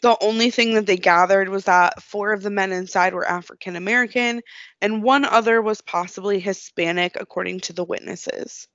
The 0.00 0.16
only 0.20 0.50
thing 0.50 0.74
that 0.74 0.86
they 0.86 0.96
gathered 0.96 1.48
was 1.48 1.64
that 1.64 2.02
four 2.02 2.32
of 2.32 2.42
the 2.42 2.50
men 2.50 2.72
inside 2.72 3.14
were 3.14 3.26
African 3.26 3.74
American 3.74 4.42
and 4.80 5.02
one 5.02 5.24
other 5.24 5.60
was 5.60 5.80
possibly 5.80 6.38
Hispanic, 6.38 7.16
according 7.18 7.60
to 7.60 7.72
the 7.72 7.84
witnesses. 7.84 8.68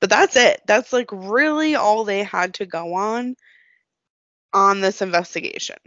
But 0.00 0.10
that's 0.10 0.36
it. 0.36 0.60
That's 0.66 0.92
like 0.92 1.08
really 1.12 1.74
all 1.74 2.04
they 2.04 2.22
had 2.22 2.54
to 2.54 2.66
go 2.66 2.94
on 2.94 3.36
on 4.52 4.80
this 4.80 5.00
investigation. 5.00 5.78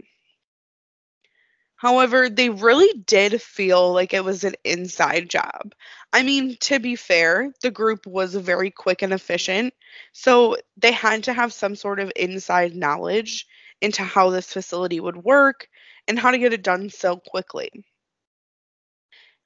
However, 1.76 2.28
they 2.28 2.50
really 2.50 2.92
did 3.06 3.40
feel 3.40 3.92
like 3.92 4.12
it 4.12 4.24
was 4.24 4.44
an 4.44 4.54
inside 4.64 5.30
job. 5.30 5.72
I 6.12 6.22
mean, 6.22 6.56
to 6.62 6.78
be 6.78 6.94
fair, 6.94 7.52
the 7.62 7.70
group 7.70 8.06
was 8.06 8.34
very 8.34 8.70
quick 8.70 9.00
and 9.02 9.14
efficient, 9.14 9.72
so 10.12 10.56
they 10.76 10.92
had 10.92 11.24
to 11.24 11.32
have 11.32 11.54
some 11.54 11.76
sort 11.76 12.00
of 12.00 12.12
inside 12.16 12.74
knowledge 12.74 13.46
into 13.80 14.02
how 14.02 14.30
this 14.30 14.52
facility 14.52 15.00
would 15.00 15.16
work 15.16 15.68
and 16.08 16.18
how 16.18 16.30
to 16.30 16.38
get 16.38 16.52
it 16.52 16.62
done 16.62 16.90
so 16.90 17.16
quickly. 17.16 17.70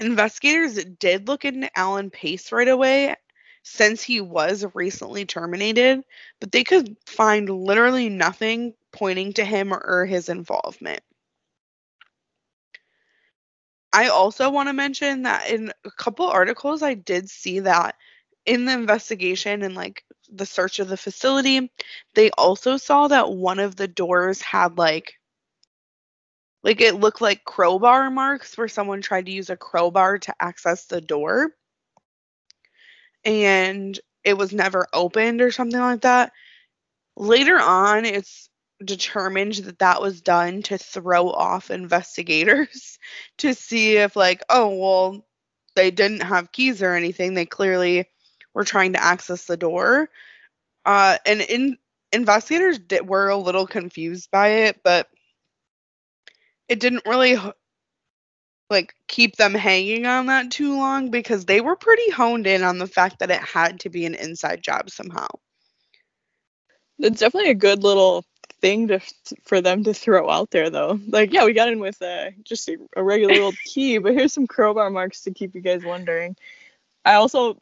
Investigators 0.00 0.82
did 0.84 1.28
look 1.28 1.44
into 1.44 1.70
Alan 1.78 2.10
Pace 2.10 2.52
right 2.52 2.68
away 2.68 3.14
since 3.62 4.02
he 4.02 4.20
was 4.20 4.64
recently 4.74 5.24
terminated, 5.24 6.02
but 6.40 6.52
they 6.52 6.64
could 6.64 6.96
find 7.06 7.48
literally 7.48 8.08
nothing 8.08 8.74
pointing 8.92 9.32
to 9.34 9.44
him 9.44 9.72
or 9.72 10.04
his 10.04 10.28
involvement. 10.28 11.00
I 13.92 14.08
also 14.08 14.50
want 14.50 14.68
to 14.68 14.72
mention 14.72 15.22
that 15.22 15.48
in 15.48 15.72
a 15.84 15.90
couple 15.92 16.26
articles, 16.26 16.82
I 16.82 16.94
did 16.94 17.30
see 17.30 17.60
that 17.60 17.94
in 18.44 18.64
the 18.64 18.72
investigation 18.72 19.62
and 19.62 19.74
like 19.74 20.04
the 20.32 20.46
search 20.46 20.78
of 20.78 20.88
the 20.88 20.96
facility, 20.96 21.70
they 22.14 22.30
also 22.32 22.76
saw 22.76 23.08
that 23.08 23.32
one 23.32 23.58
of 23.58 23.76
the 23.76 23.88
doors 23.88 24.40
had 24.40 24.78
like 24.78 25.14
like 26.62 26.80
it 26.80 26.94
looked 26.94 27.20
like 27.20 27.44
crowbar 27.44 28.10
marks 28.10 28.56
where 28.56 28.68
someone 28.68 29.02
tried 29.02 29.26
to 29.26 29.32
use 29.32 29.50
a 29.50 29.56
crowbar 29.56 30.18
to 30.18 30.34
access 30.40 30.86
the 30.86 31.00
door. 31.00 31.54
And 33.24 33.98
it 34.24 34.36
was 34.36 34.52
never 34.52 34.86
opened 34.92 35.42
or 35.42 35.50
something 35.50 35.78
like 35.78 36.00
that. 36.02 36.32
Later 37.16 37.60
on, 37.60 38.06
it's 38.06 38.48
determined 38.84 39.54
that 39.54 39.78
that 39.78 40.00
was 40.00 40.20
done 40.22 40.62
to 40.62 40.78
throw 40.78 41.30
off 41.30 41.70
investigators 41.70 42.98
to 43.38 43.54
see 43.54 43.96
if 43.96 44.16
like 44.16 44.42
oh 44.50 44.68
well 44.68 45.26
they 45.76 45.90
didn't 45.90 46.20
have 46.20 46.52
keys 46.52 46.82
or 46.82 46.94
anything. 46.94 47.34
They 47.34 47.46
clearly 47.46 48.08
were 48.54 48.64
trying 48.64 48.92
to 48.92 49.02
access 49.02 49.44
the 49.44 49.56
door 49.56 50.08
uh 50.86 51.18
and 51.26 51.40
in 51.42 51.76
investigators 52.12 52.78
did, 52.78 53.06
were 53.06 53.28
a 53.28 53.36
little 53.36 53.66
confused 53.66 54.30
by 54.30 54.48
it 54.48 54.80
but 54.82 55.08
it 56.68 56.80
didn't 56.80 57.06
really 57.06 57.36
like 58.70 58.94
keep 59.08 59.36
them 59.36 59.54
hanging 59.54 60.06
on 60.06 60.26
that 60.26 60.50
too 60.50 60.76
long 60.76 61.10
because 61.10 61.44
they 61.44 61.60
were 61.60 61.76
pretty 61.76 62.10
honed 62.10 62.46
in 62.46 62.62
on 62.62 62.78
the 62.78 62.86
fact 62.86 63.18
that 63.18 63.30
it 63.30 63.40
had 63.40 63.80
to 63.80 63.90
be 63.90 64.06
an 64.06 64.14
inside 64.14 64.62
job 64.62 64.88
somehow 64.88 65.26
it's 66.98 67.20
definitely 67.20 67.50
a 67.50 67.54
good 67.54 67.82
little 67.82 68.24
thing 68.64 68.88
to 68.88 69.00
for 69.42 69.60
them 69.60 69.84
to 69.84 69.92
throw 69.92 70.30
out 70.30 70.50
there 70.50 70.70
though. 70.70 70.98
Like, 71.08 71.32
yeah, 71.32 71.44
we 71.44 71.52
got 71.52 71.68
in 71.68 71.80
with 71.80 72.00
uh, 72.00 72.30
just 72.44 72.68
a, 72.68 72.78
a 72.96 73.02
regular 73.02 73.40
old 73.42 73.56
key, 73.64 73.98
but 73.98 74.14
here's 74.14 74.32
some 74.32 74.46
crowbar 74.46 74.88
marks 74.88 75.22
to 75.22 75.32
keep 75.32 75.54
you 75.54 75.60
guys 75.60 75.84
wondering. 75.84 76.36
I 77.04 77.14
also 77.14 77.58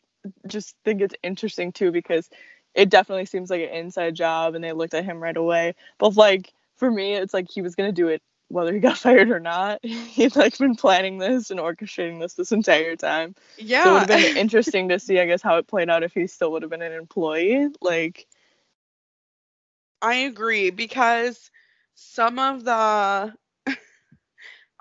just 0.46 0.76
think 0.84 1.00
it's 1.00 1.14
interesting 1.22 1.72
too 1.72 1.90
because 1.92 2.28
it 2.74 2.88
definitely 2.88 3.26
seems 3.26 3.50
like 3.50 3.62
an 3.62 3.68
inside 3.68 4.14
job 4.14 4.54
and 4.54 4.64
they 4.64 4.72
looked 4.72 4.94
at 4.94 5.04
him 5.04 5.22
right 5.22 5.36
away. 5.36 5.74
But 5.98 6.16
like 6.16 6.52
for 6.76 6.90
me, 6.90 7.14
it's 7.14 7.34
like 7.34 7.50
he 7.50 7.62
was 7.62 7.74
gonna 7.74 7.92
do 7.92 8.08
it 8.08 8.22
whether 8.48 8.72
he 8.72 8.80
got 8.80 8.98
fired 8.98 9.30
or 9.30 9.40
not. 9.40 9.80
He'd 9.84 10.36
like 10.36 10.56
been 10.58 10.76
planning 10.76 11.18
this 11.18 11.50
and 11.50 11.60
orchestrating 11.60 12.20
this 12.20 12.34
this 12.34 12.52
entire 12.52 12.96
time. 12.96 13.34
Yeah. 13.58 13.84
So 13.84 13.90
it 13.90 13.92
would 13.92 14.10
have 14.10 14.20
been 14.20 14.36
interesting 14.42 14.88
to 14.88 14.98
see, 14.98 15.18
I 15.18 15.26
guess, 15.26 15.42
how 15.42 15.56
it 15.56 15.66
played 15.66 15.90
out 15.90 16.02
if 16.02 16.12
he 16.12 16.26
still 16.26 16.52
would 16.52 16.62
have 16.62 16.70
been 16.70 16.82
an 16.82 16.92
employee. 16.92 17.68
Like 17.80 18.26
I 20.00 20.14
agree 20.14 20.70
because 20.70 21.50
some 21.94 22.38
of 22.38 22.64
the 22.64 23.34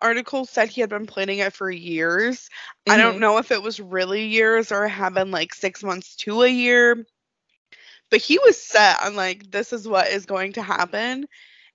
articles 0.01 0.49
said 0.49 0.69
he 0.69 0.81
had 0.81 0.89
been 0.89 1.07
planning 1.07 1.39
it 1.39 1.53
for 1.53 1.69
years. 1.69 2.49
Mm-hmm. 2.87 2.91
I 2.91 2.97
don't 2.97 3.13
mm-hmm. 3.13 3.21
know 3.21 3.37
if 3.37 3.51
it 3.51 3.61
was 3.61 3.79
really 3.79 4.25
years 4.25 4.71
or 4.71 4.87
had 4.87 5.13
been 5.13 5.31
like 5.31 5.53
six 5.53 5.83
months 5.83 6.15
to 6.17 6.41
a 6.41 6.47
year, 6.47 7.05
but 8.09 8.19
he 8.19 8.39
was 8.39 8.61
set 8.61 9.03
on 9.03 9.15
like 9.15 9.49
this 9.51 9.73
is 9.73 9.87
what 9.87 10.07
is 10.07 10.25
going 10.25 10.53
to 10.53 10.61
happen. 10.61 11.27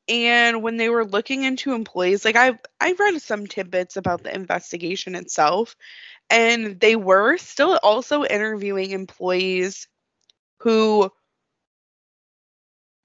And 0.09 0.63
when 0.63 0.77
they 0.77 0.89
were 0.89 1.05
looking 1.05 1.43
into 1.43 1.73
employees, 1.73 2.25
like 2.25 2.37
I 2.37 2.59
I 2.81 2.93
read 2.93 3.21
some 3.21 3.47
tidbits 3.47 3.97
about 3.97 4.23
the 4.23 4.35
investigation 4.35 5.17
itself, 5.17 5.75
and 6.31 6.79
they 6.79 6.95
were 6.95 7.39
still 7.39 7.79
also 7.83 8.25
interviewing 8.25 8.93
employees 8.93 9.89
who 10.59 11.11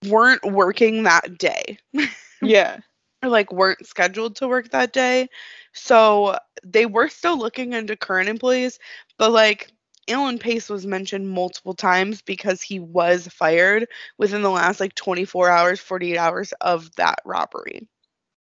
weren't 0.07 0.45
working 0.45 1.03
that 1.03 1.37
day. 1.37 1.77
yeah. 2.41 2.79
Like 3.23 3.51
weren't 3.51 3.85
scheduled 3.85 4.35
to 4.37 4.47
work 4.47 4.69
that 4.71 4.93
day. 4.93 5.29
So 5.73 6.37
they 6.63 6.85
were 6.85 7.09
still 7.09 7.37
looking 7.37 7.73
into 7.73 7.95
current 7.95 8.29
employees, 8.29 8.79
but 9.17 9.31
like 9.31 9.71
Alan 10.07 10.39
Pace 10.39 10.69
was 10.69 10.85
mentioned 10.85 11.29
multiple 11.29 11.73
times 11.73 12.21
because 12.21 12.61
he 12.61 12.79
was 12.79 13.27
fired 13.27 13.87
within 14.17 14.41
the 14.41 14.49
last 14.49 14.79
like 14.79 14.95
24 14.95 15.49
hours, 15.49 15.79
48 15.79 16.17
hours 16.17 16.53
of 16.61 16.93
that 16.95 17.19
robbery. 17.25 17.87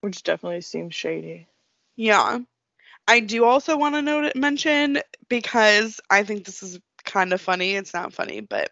Which 0.02 0.24
definitely 0.24 0.62
seems 0.62 0.96
shady. 0.96 1.48
Yeah. 1.96 2.40
I 3.08 3.20
do 3.20 3.44
also 3.44 3.76
want 3.76 3.96
to 3.96 4.02
note 4.02 4.36
mention 4.36 5.00
because 5.28 6.00
I 6.10 6.24
think 6.24 6.46
this 6.46 6.62
is 6.64 6.80
kind 7.04 7.34
of 7.34 7.42
funny. 7.42 7.76
It's 7.76 7.94
not 7.94 8.14
funny, 8.14 8.40
but 8.42 8.72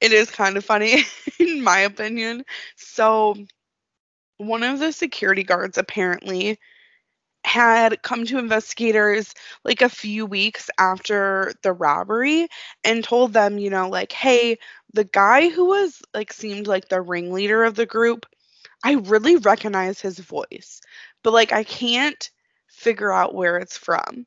it 0.00 0.12
is 0.12 0.30
kind 0.30 0.56
of 0.56 0.64
funny 0.64 1.02
in 1.38 1.62
my 1.62 1.80
opinion. 1.80 2.44
So 2.76 3.36
one 4.38 4.62
of 4.62 4.78
the 4.78 4.92
security 4.92 5.44
guards 5.44 5.78
apparently 5.78 6.58
had 7.44 8.02
come 8.02 8.24
to 8.26 8.38
investigators 8.38 9.34
like 9.64 9.82
a 9.82 9.88
few 9.88 10.26
weeks 10.26 10.70
after 10.78 11.52
the 11.62 11.72
robbery 11.72 12.48
and 12.84 13.02
told 13.04 13.32
them, 13.32 13.58
you 13.58 13.68
know, 13.70 13.88
like, 13.88 14.12
hey, 14.12 14.58
the 14.94 15.04
guy 15.04 15.48
who 15.48 15.66
was 15.66 16.00
like 16.14 16.32
seemed 16.32 16.66
like 16.68 16.88
the 16.88 17.00
ringleader 17.02 17.64
of 17.64 17.74
the 17.74 17.86
group, 17.86 18.26
I 18.84 18.94
really 18.94 19.36
recognize 19.36 20.00
his 20.00 20.18
voice, 20.18 20.80
but 21.22 21.32
like 21.32 21.52
I 21.52 21.64
can't 21.64 22.30
figure 22.68 23.12
out 23.12 23.34
where 23.34 23.56
it's 23.58 23.76
from. 23.76 24.26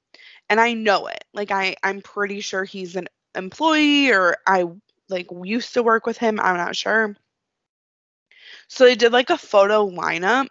And 0.50 0.60
I 0.60 0.74
know 0.74 1.08
it. 1.08 1.24
Like 1.34 1.52
I 1.52 1.76
I'm 1.84 2.02
pretty 2.02 2.42
sure 2.42 2.64
he's 2.66 2.96
an 2.96 3.08
employee 3.36 4.12
or 4.12 4.38
I 4.48 4.66
like 5.10 5.28
used 5.44 5.74
to 5.76 5.84
work 5.84 6.06
with 6.06 6.18
him. 6.18 6.40
I'm 6.40 6.58
not 6.58 6.76
sure. 6.76 7.16
So 8.68 8.86
they 8.86 8.96
did 8.96 9.12
like 9.14 9.30
a 9.30 9.38
photo 9.38 9.90
lineup 9.90 10.48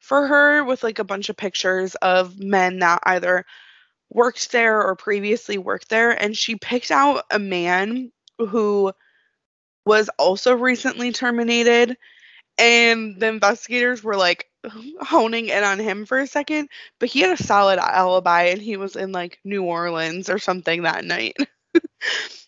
for 0.00 0.26
her 0.26 0.64
with 0.64 0.82
like 0.82 0.98
a 0.98 1.04
bunch 1.04 1.28
of 1.28 1.36
pictures 1.36 1.94
of 1.96 2.38
men 2.38 2.80
that 2.80 3.00
either 3.04 3.44
worked 4.10 4.52
there 4.52 4.82
or 4.82 4.96
previously 4.96 5.58
worked 5.58 5.88
there. 5.90 6.10
And 6.10 6.36
she 6.36 6.56
picked 6.56 6.90
out 6.90 7.24
a 7.30 7.38
man 7.38 8.12
who 8.38 8.92
was 9.86 10.08
also 10.18 10.54
recently 10.54 11.12
terminated. 11.12 11.96
And 12.58 13.20
the 13.20 13.28
investigators 13.28 14.04
were 14.04 14.16
like 14.16 14.48
honing 15.00 15.48
in 15.48 15.64
on 15.64 15.78
him 15.78 16.06
for 16.06 16.18
a 16.20 16.26
second, 16.26 16.68
but 17.00 17.08
he 17.10 17.20
had 17.20 17.38
a 17.38 17.42
solid 17.42 17.78
alibi 17.78 18.44
and 18.44 18.62
he 18.62 18.76
was 18.76 18.96
in 18.96 19.12
like 19.12 19.38
New 19.44 19.64
Orleans 19.64 20.30
or 20.30 20.38
something 20.38 20.82
that 20.82 21.04
night. 21.04 21.36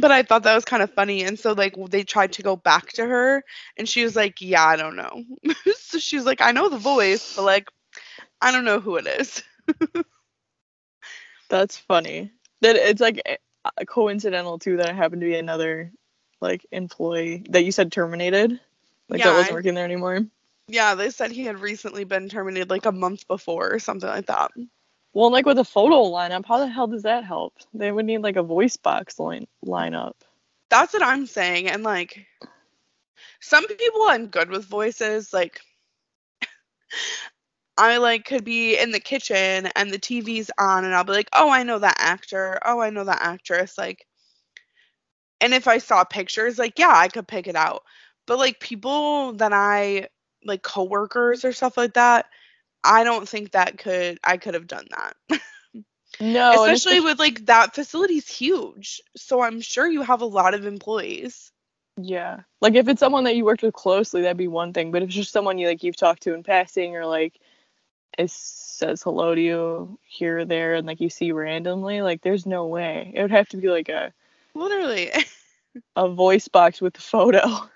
but 0.00 0.10
I 0.10 0.22
thought 0.22 0.44
that 0.44 0.54
was 0.54 0.64
kind 0.64 0.82
of 0.82 0.92
funny. 0.92 1.24
And 1.24 1.38
so, 1.38 1.52
like, 1.52 1.76
they 1.90 2.04
tried 2.04 2.32
to 2.32 2.42
go 2.42 2.56
back 2.56 2.88
to 2.92 3.06
her, 3.06 3.44
and 3.76 3.88
she 3.88 4.04
was 4.04 4.16
like, 4.16 4.40
Yeah, 4.40 4.64
I 4.64 4.76
don't 4.76 4.96
know. 4.96 5.24
so 5.76 5.98
she 5.98 6.16
was 6.16 6.26
like, 6.26 6.40
I 6.40 6.52
know 6.52 6.68
the 6.68 6.78
voice, 6.78 7.36
but 7.36 7.44
like, 7.44 7.68
I 8.40 8.52
don't 8.52 8.64
know 8.64 8.80
who 8.80 8.96
it 8.96 9.06
is. 9.06 9.42
That's 11.48 11.76
funny. 11.76 12.32
That 12.60 12.76
it's 12.76 13.00
like 13.00 13.22
eh, 13.24 13.36
coincidental 13.86 14.58
too 14.58 14.76
that 14.78 14.90
I 14.90 14.92
happen 14.92 15.20
to 15.20 15.26
be 15.26 15.36
another 15.36 15.92
like 16.40 16.66
employee 16.70 17.44
that 17.50 17.64
you 17.64 17.72
said 17.72 17.90
terminated, 17.90 18.60
like 19.08 19.20
yeah, 19.20 19.30
that 19.30 19.36
wasn't 19.36 19.54
working 19.54 19.74
there 19.74 19.84
anymore. 19.84 20.20
Yeah, 20.68 20.94
they 20.94 21.10
said 21.10 21.30
he 21.32 21.44
had 21.44 21.60
recently 21.60 22.04
been 22.04 22.28
terminated 22.28 22.70
like 22.70 22.86
a 22.86 22.92
month 22.92 23.26
before 23.26 23.72
or 23.72 23.78
something 23.78 24.08
like 24.08 24.26
that. 24.26 24.50
Well, 25.14 25.32
like 25.32 25.46
with 25.46 25.58
a 25.58 25.64
photo 25.64 26.04
lineup, 26.04 26.44
how 26.46 26.58
the 26.58 26.68
hell 26.68 26.86
does 26.86 27.02
that 27.02 27.24
help? 27.24 27.54
They 27.74 27.90
would 27.90 28.06
need 28.06 28.18
like 28.18 28.36
a 28.36 28.42
voice 28.42 28.76
box 28.76 29.18
line 29.18 29.46
lineup. 29.64 30.14
That's 30.70 30.92
what 30.92 31.02
I'm 31.02 31.26
saying. 31.26 31.68
And 31.68 31.82
like 31.82 32.26
some 33.40 33.66
people 33.66 34.02
I'm 34.08 34.26
good 34.28 34.50
with 34.50 34.64
voices, 34.66 35.32
like 35.32 35.60
I 37.78 37.98
like 37.98 38.24
could 38.24 38.44
be 38.44 38.78
in 38.78 38.90
the 38.90 39.00
kitchen 39.00 39.68
and 39.76 39.90
the 39.90 39.98
TV's 39.98 40.50
on 40.58 40.84
and 40.84 40.94
I'll 40.94 41.04
be 41.04 41.12
like, 41.12 41.28
"Oh, 41.32 41.50
I 41.50 41.62
know 41.62 41.78
that 41.78 41.96
actor. 41.98 42.58
Oh, 42.64 42.80
I 42.80 42.90
know 42.90 43.04
that 43.04 43.22
actress." 43.22 43.78
Like 43.78 44.06
and 45.40 45.54
if 45.54 45.68
I 45.68 45.78
saw 45.78 46.04
pictures, 46.04 46.58
like 46.58 46.78
yeah, 46.78 46.92
I 46.94 47.08
could 47.08 47.28
pick 47.28 47.46
it 47.46 47.56
out. 47.56 47.84
But 48.26 48.38
like 48.38 48.60
people 48.60 49.32
that 49.34 49.52
I 49.52 50.08
like 50.44 50.62
coworkers 50.62 51.44
or 51.44 51.52
stuff 51.52 51.76
like 51.76 51.94
that, 51.94 52.26
I 52.84 53.04
don't 53.04 53.28
think 53.28 53.52
that 53.52 53.78
could 53.78 54.18
I 54.22 54.36
could 54.36 54.54
have 54.54 54.66
done 54.66 54.86
that. 54.90 55.40
No, 56.20 56.64
Especially 56.64 57.00
with 57.00 57.18
like 57.18 57.46
that 57.46 57.74
facility's 57.74 58.28
huge. 58.28 59.00
So 59.16 59.40
I'm 59.40 59.60
sure 59.60 59.86
you 59.86 60.02
have 60.02 60.20
a 60.20 60.26
lot 60.26 60.54
of 60.54 60.66
employees. 60.66 61.52
Yeah. 61.96 62.40
Like 62.60 62.74
if 62.74 62.88
it's 62.88 63.00
someone 63.00 63.24
that 63.24 63.36
you 63.36 63.44
worked 63.44 63.62
with 63.62 63.74
closely, 63.74 64.22
that'd 64.22 64.36
be 64.36 64.48
one 64.48 64.72
thing. 64.72 64.90
But 64.90 65.02
if 65.02 65.08
it's 65.08 65.16
just 65.16 65.32
someone 65.32 65.58
you 65.58 65.68
like 65.68 65.82
you've 65.82 65.96
talked 65.96 66.22
to 66.22 66.34
in 66.34 66.42
passing 66.42 66.96
or 66.96 67.06
like 67.06 67.38
it 68.16 68.30
says 68.30 69.02
hello 69.02 69.34
to 69.34 69.40
you 69.40 69.98
here 70.02 70.38
or 70.38 70.44
there 70.44 70.74
and 70.74 70.86
like 70.86 71.00
you 71.00 71.10
see 71.10 71.30
randomly, 71.30 72.02
like 72.02 72.22
there's 72.22 72.46
no 72.46 72.66
way. 72.66 73.12
It 73.14 73.22
would 73.22 73.30
have 73.30 73.48
to 73.50 73.56
be 73.56 73.68
like 73.68 73.88
a 73.88 74.12
Literally. 74.54 75.12
a 75.96 76.08
voice 76.08 76.48
box 76.48 76.80
with 76.80 76.98
a 76.98 77.00
photo. 77.00 77.68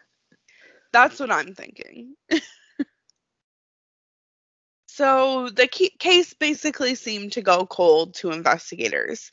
That's 0.92 1.20
what 1.20 1.30
I'm 1.30 1.54
thinking. 1.54 2.16
so 4.94 5.48
the 5.48 5.66
case 5.66 6.34
basically 6.34 6.94
seemed 6.94 7.32
to 7.32 7.40
go 7.40 7.64
cold 7.64 8.12
to 8.14 8.30
investigators. 8.30 9.32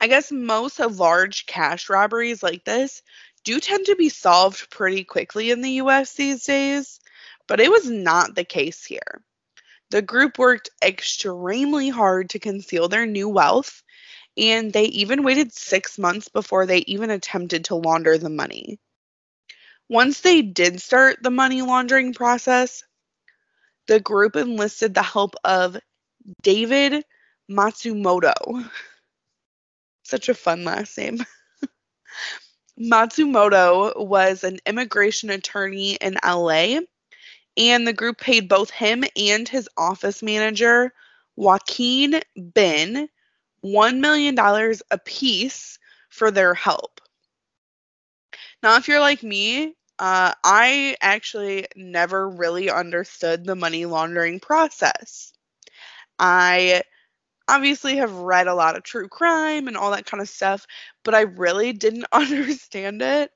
I 0.00 0.06
guess 0.06 0.32
most 0.32 0.80
of 0.80 0.98
large 0.98 1.44
cash 1.44 1.90
robberies 1.90 2.42
like 2.42 2.64
this 2.64 3.02
do 3.44 3.60
tend 3.60 3.84
to 3.86 3.96
be 3.96 4.08
solved 4.08 4.70
pretty 4.70 5.04
quickly 5.04 5.50
in 5.50 5.60
the 5.60 5.72
US 5.72 6.14
these 6.14 6.44
days, 6.44 7.00
but 7.46 7.60
it 7.60 7.70
was 7.70 7.90
not 7.90 8.34
the 8.34 8.44
case 8.44 8.86
here. 8.86 9.22
The 9.90 10.00
group 10.00 10.38
worked 10.38 10.70
extremely 10.82 11.90
hard 11.90 12.30
to 12.30 12.38
conceal 12.38 12.88
their 12.88 13.04
new 13.04 13.28
wealth, 13.28 13.82
and 14.38 14.72
they 14.72 14.84
even 14.84 15.22
waited 15.22 15.52
six 15.52 15.98
months 15.98 16.30
before 16.30 16.64
they 16.64 16.78
even 16.78 17.10
attempted 17.10 17.66
to 17.66 17.74
launder 17.74 18.16
the 18.16 18.30
money. 18.30 18.80
Once 19.90 20.22
they 20.22 20.40
did 20.40 20.80
start 20.80 21.18
the 21.22 21.30
money 21.30 21.60
laundering 21.60 22.14
process, 22.14 22.82
the 23.86 24.00
group 24.00 24.36
enlisted 24.36 24.94
the 24.94 25.02
help 25.02 25.34
of 25.44 25.78
David 26.42 27.04
Matsumoto. 27.50 28.68
Such 30.04 30.28
a 30.28 30.34
fun 30.34 30.64
last 30.64 30.96
name. 30.98 31.24
Matsumoto 32.80 33.96
was 33.96 34.44
an 34.44 34.58
immigration 34.66 35.30
attorney 35.30 35.94
in 35.94 36.18
LA, 36.24 36.80
and 37.56 37.86
the 37.86 37.92
group 37.92 38.18
paid 38.18 38.48
both 38.48 38.70
him 38.70 39.04
and 39.16 39.48
his 39.48 39.68
office 39.76 40.22
manager, 40.22 40.92
Joaquin 41.36 42.20
Bin, 42.54 43.08
$1 43.64 44.00
million 44.00 44.74
apiece 44.90 45.78
for 46.10 46.30
their 46.30 46.54
help. 46.54 47.00
Now, 48.62 48.76
if 48.76 48.88
you're 48.88 49.00
like 49.00 49.22
me, 49.22 49.74
uh, 49.98 50.32
I 50.44 50.96
actually 51.00 51.66
never 51.76 52.28
really 52.28 52.70
understood 52.70 53.44
the 53.44 53.54
money 53.56 53.84
laundering 53.86 54.40
process. 54.40 55.32
I 56.18 56.82
obviously 57.48 57.96
have 57.96 58.12
read 58.14 58.46
a 58.46 58.54
lot 58.54 58.76
of 58.76 58.82
true 58.82 59.08
crime 59.08 59.68
and 59.68 59.76
all 59.76 59.90
that 59.92 60.06
kind 60.06 60.20
of 60.20 60.28
stuff, 60.28 60.66
but 61.04 61.14
I 61.14 61.22
really 61.22 61.72
didn't 61.72 62.06
understand 62.12 63.02
it 63.02 63.30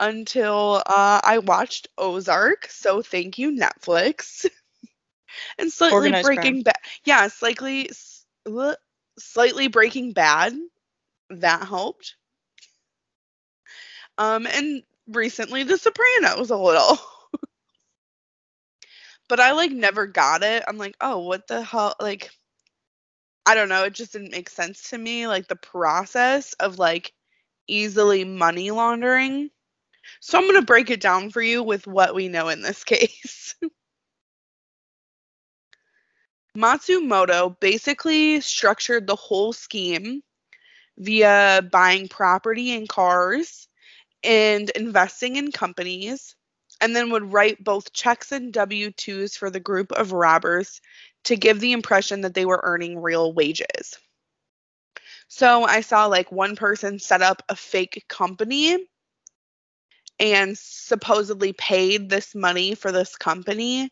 until 0.00 0.82
uh, 0.86 1.20
I 1.22 1.38
watched 1.38 1.88
Ozark. 1.98 2.66
So 2.70 3.02
thank 3.02 3.38
you, 3.38 3.52
Netflix. 3.52 4.46
and 5.58 5.72
slightly 5.72 6.12
Organized 6.12 6.22
Breaking 6.22 6.62
Bad. 6.62 6.76
Yeah, 7.04 7.28
slightly, 7.28 7.88
s- 7.90 8.26
uh, 8.46 8.74
slightly 9.18 9.68
Breaking 9.68 10.12
Bad. 10.12 10.54
That 11.30 11.66
helped. 11.66 12.16
Um, 14.18 14.46
and 14.46 14.82
recently 15.08 15.62
The 15.62 15.78
Sopranos 15.78 16.50
a 16.50 16.56
little. 16.56 16.98
but 19.28 19.40
I 19.40 19.52
like 19.52 19.72
never 19.72 20.06
got 20.06 20.42
it. 20.42 20.64
I'm 20.66 20.78
like, 20.78 20.96
oh, 21.00 21.20
what 21.20 21.46
the 21.46 21.62
hell? 21.62 21.94
Like, 22.00 22.30
I 23.44 23.54
don't 23.54 23.68
know. 23.68 23.84
It 23.84 23.94
just 23.94 24.12
didn't 24.12 24.32
make 24.32 24.50
sense 24.50 24.90
to 24.90 24.98
me. 24.98 25.26
Like 25.26 25.48
the 25.48 25.56
process 25.56 26.52
of 26.54 26.78
like 26.78 27.12
easily 27.68 28.24
money 28.24 28.70
laundering. 28.70 29.50
So 30.20 30.38
I'm 30.38 30.44
going 30.44 30.60
to 30.60 30.66
break 30.66 30.90
it 30.90 31.00
down 31.00 31.30
for 31.30 31.42
you 31.42 31.62
with 31.62 31.86
what 31.86 32.14
we 32.14 32.28
know 32.28 32.48
in 32.48 32.62
this 32.62 32.84
case. 32.84 33.54
Matsumoto 36.56 37.58
basically 37.60 38.40
structured 38.40 39.06
the 39.06 39.16
whole 39.16 39.52
scheme 39.52 40.22
via 40.96 41.62
buying 41.70 42.08
property 42.08 42.74
and 42.74 42.88
cars 42.88 43.68
and 44.22 44.70
investing 44.70 45.36
in 45.36 45.52
companies, 45.52 46.34
and 46.80 46.94
then 46.94 47.10
would 47.10 47.32
write 47.32 47.62
both 47.62 47.92
checks 47.92 48.32
and 48.32 48.52
W 48.52 48.90
2s 48.90 49.36
for 49.36 49.50
the 49.50 49.60
group 49.60 49.92
of 49.92 50.12
robbers 50.12 50.80
to 51.24 51.36
give 51.36 51.60
the 51.60 51.72
impression 51.72 52.22
that 52.22 52.34
they 52.34 52.44
were 52.44 52.60
earning 52.62 53.00
real 53.00 53.32
wages. 53.32 53.98
So 55.28 55.64
I 55.64 55.80
saw 55.80 56.06
like 56.06 56.30
one 56.30 56.56
person 56.56 56.98
set 56.98 57.22
up 57.22 57.42
a 57.48 57.56
fake 57.56 58.04
company 58.08 58.78
and 60.18 60.56
supposedly 60.56 61.52
paid 61.52 62.08
this 62.08 62.34
money 62.34 62.74
for 62.74 62.92
this 62.92 63.16
company 63.16 63.90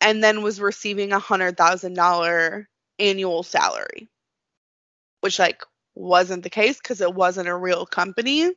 and 0.00 0.22
then 0.22 0.42
was 0.42 0.60
receiving 0.60 1.12
a 1.12 1.18
hundred 1.18 1.56
thousand 1.56 1.94
dollar 1.94 2.68
annual 2.98 3.42
salary 3.42 4.08
which 5.20 5.38
like 5.38 5.62
wasn't 5.94 6.42
the 6.42 6.50
case 6.50 6.78
because 6.78 7.00
it 7.00 7.12
wasn't 7.12 7.48
a 7.48 7.56
real 7.56 7.86
company 7.86 8.50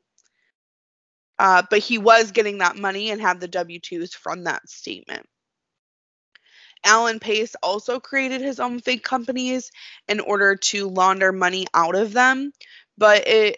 uh, 1.39 1.63
but 1.69 1.80
he 1.80 1.97
was 1.97 2.32
getting 2.32 2.60
that 2.60 2.78
money 2.78 3.12
and 3.12 3.21
had 3.21 3.39
the 3.39 3.47
w2s 3.47 4.13
from 4.13 4.43
that 4.43 4.67
statement 4.69 5.25
alan 6.86 7.19
pace 7.19 7.56
also 7.62 7.99
created 7.99 8.41
his 8.41 8.60
own 8.60 8.80
fake 8.80 9.04
companies 9.04 9.71
in 10.08 10.19
order 10.19 10.56
to 10.56 10.88
launder 10.89 11.32
money 11.32 11.65
out 11.73 11.95
of 11.95 12.13
them 12.13 12.52
but 12.97 13.28
it 13.28 13.58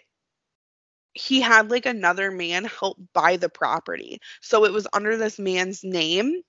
he 1.14 1.40
had 1.40 1.70
like 1.70 1.86
another 1.86 2.30
man 2.30 2.64
help 2.64 2.98
buy 3.12 3.36
the 3.36 3.48
property. 3.48 4.20
So 4.40 4.64
it 4.64 4.72
was 4.72 4.86
under 4.92 5.16
this 5.16 5.38
man's 5.38 5.84
name. 5.84 6.42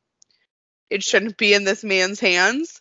it 0.90 1.03
shouldn't 1.03 1.37
be 1.37 1.55
in 1.55 1.64
this 1.64 1.85
man's 1.85 2.20
hands. 2.20 2.81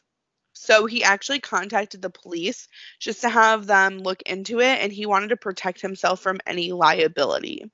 So 0.60 0.86
he 0.86 1.04
actually 1.04 1.39
contacted 1.39 2.02
the 2.02 2.10
police 2.10 2.67
just 3.00 3.22
to 3.22 3.30
have 3.30 3.67
them 3.67 4.00
look 4.00 4.22
into 4.24 4.60
it, 4.60 4.80
and 4.80 4.91
he 4.91 5.06
wanted 5.06 5.30
to 5.30 5.38
protect 5.38 5.82
himself 5.82 6.20
from 6.20 6.39
any 6.46 6.72
liability. 6.72 7.72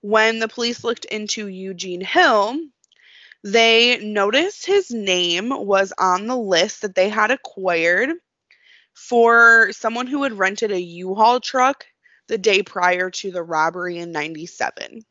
When 0.00 0.38
the 0.38 0.48
police 0.48 0.84
looked 0.84 1.04
into 1.06 1.46
Eugene 1.46 2.00
Hill, 2.00 2.58
they 3.44 3.98
noticed 3.98 4.66
his 4.66 4.90
name 4.90 5.50
was 5.50 5.92
on 5.98 6.26
the 6.26 6.36
list 6.36 6.82
that 6.82 6.94
they 6.94 7.08
had 7.08 7.30
acquired 7.30 8.10
for 8.94 9.70
someone 9.72 10.08
who 10.08 10.24
had 10.24 10.32
rented 10.32 10.72
a 10.72 10.80
U-Haul 10.80 11.40
truck 11.40 11.86
the 12.26 12.38
day 12.38 12.62
prior 12.62 13.10
to 13.10 13.30
the 13.30 13.42
robbery 13.42 13.98
in 13.98 14.12
97. 14.12 15.02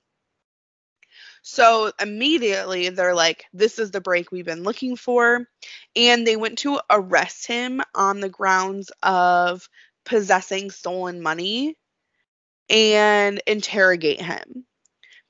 So 1.49 1.93
immediately 2.01 2.89
they're 2.89 3.15
like, 3.15 3.45
this 3.53 3.79
is 3.79 3.91
the 3.91 4.01
break 4.01 4.31
we've 4.33 4.43
been 4.45 4.63
looking 4.63 4.97
for. 4.97 5.47
And 5.95 6.27
they 6.27 6.35
went 6.35 6.57
to 6.59 6.81
arrest 6.89 7.47
him 7.47 7.81
on 7.95 8.19
the 8.19 8.27
grounds 8.27 8.91
of 9.01 9.69
possessing 10.03 10.71
stolen 10.71 11.21
money 11.21 11.77
and 12.69 13.41
interrogate 13.47 14.21
him. 14.21 14.65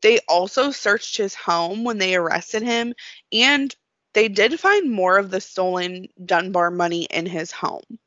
They 0.02 0.20
also 0.28 0.72
searched 0.72 1.18
his 1.18 1.36
home 1.36 1.84
when 1.84 2.00
they 2.00 2.16
arrested 2.16 2.64
him, 2.64 2.96
and 3.32 3.76
they 4.14 4.28
did 4.28 4.60
find 4.60 4.92
more 4.92 5.20
of 5.20 5.30
the 5.30 5.42
stolen 5.42 6.08
Dunbar 6.26 6.72
money 6.72 7.04
in 7.06 7.28
his 7.28 7.52
home. 7.52 8.00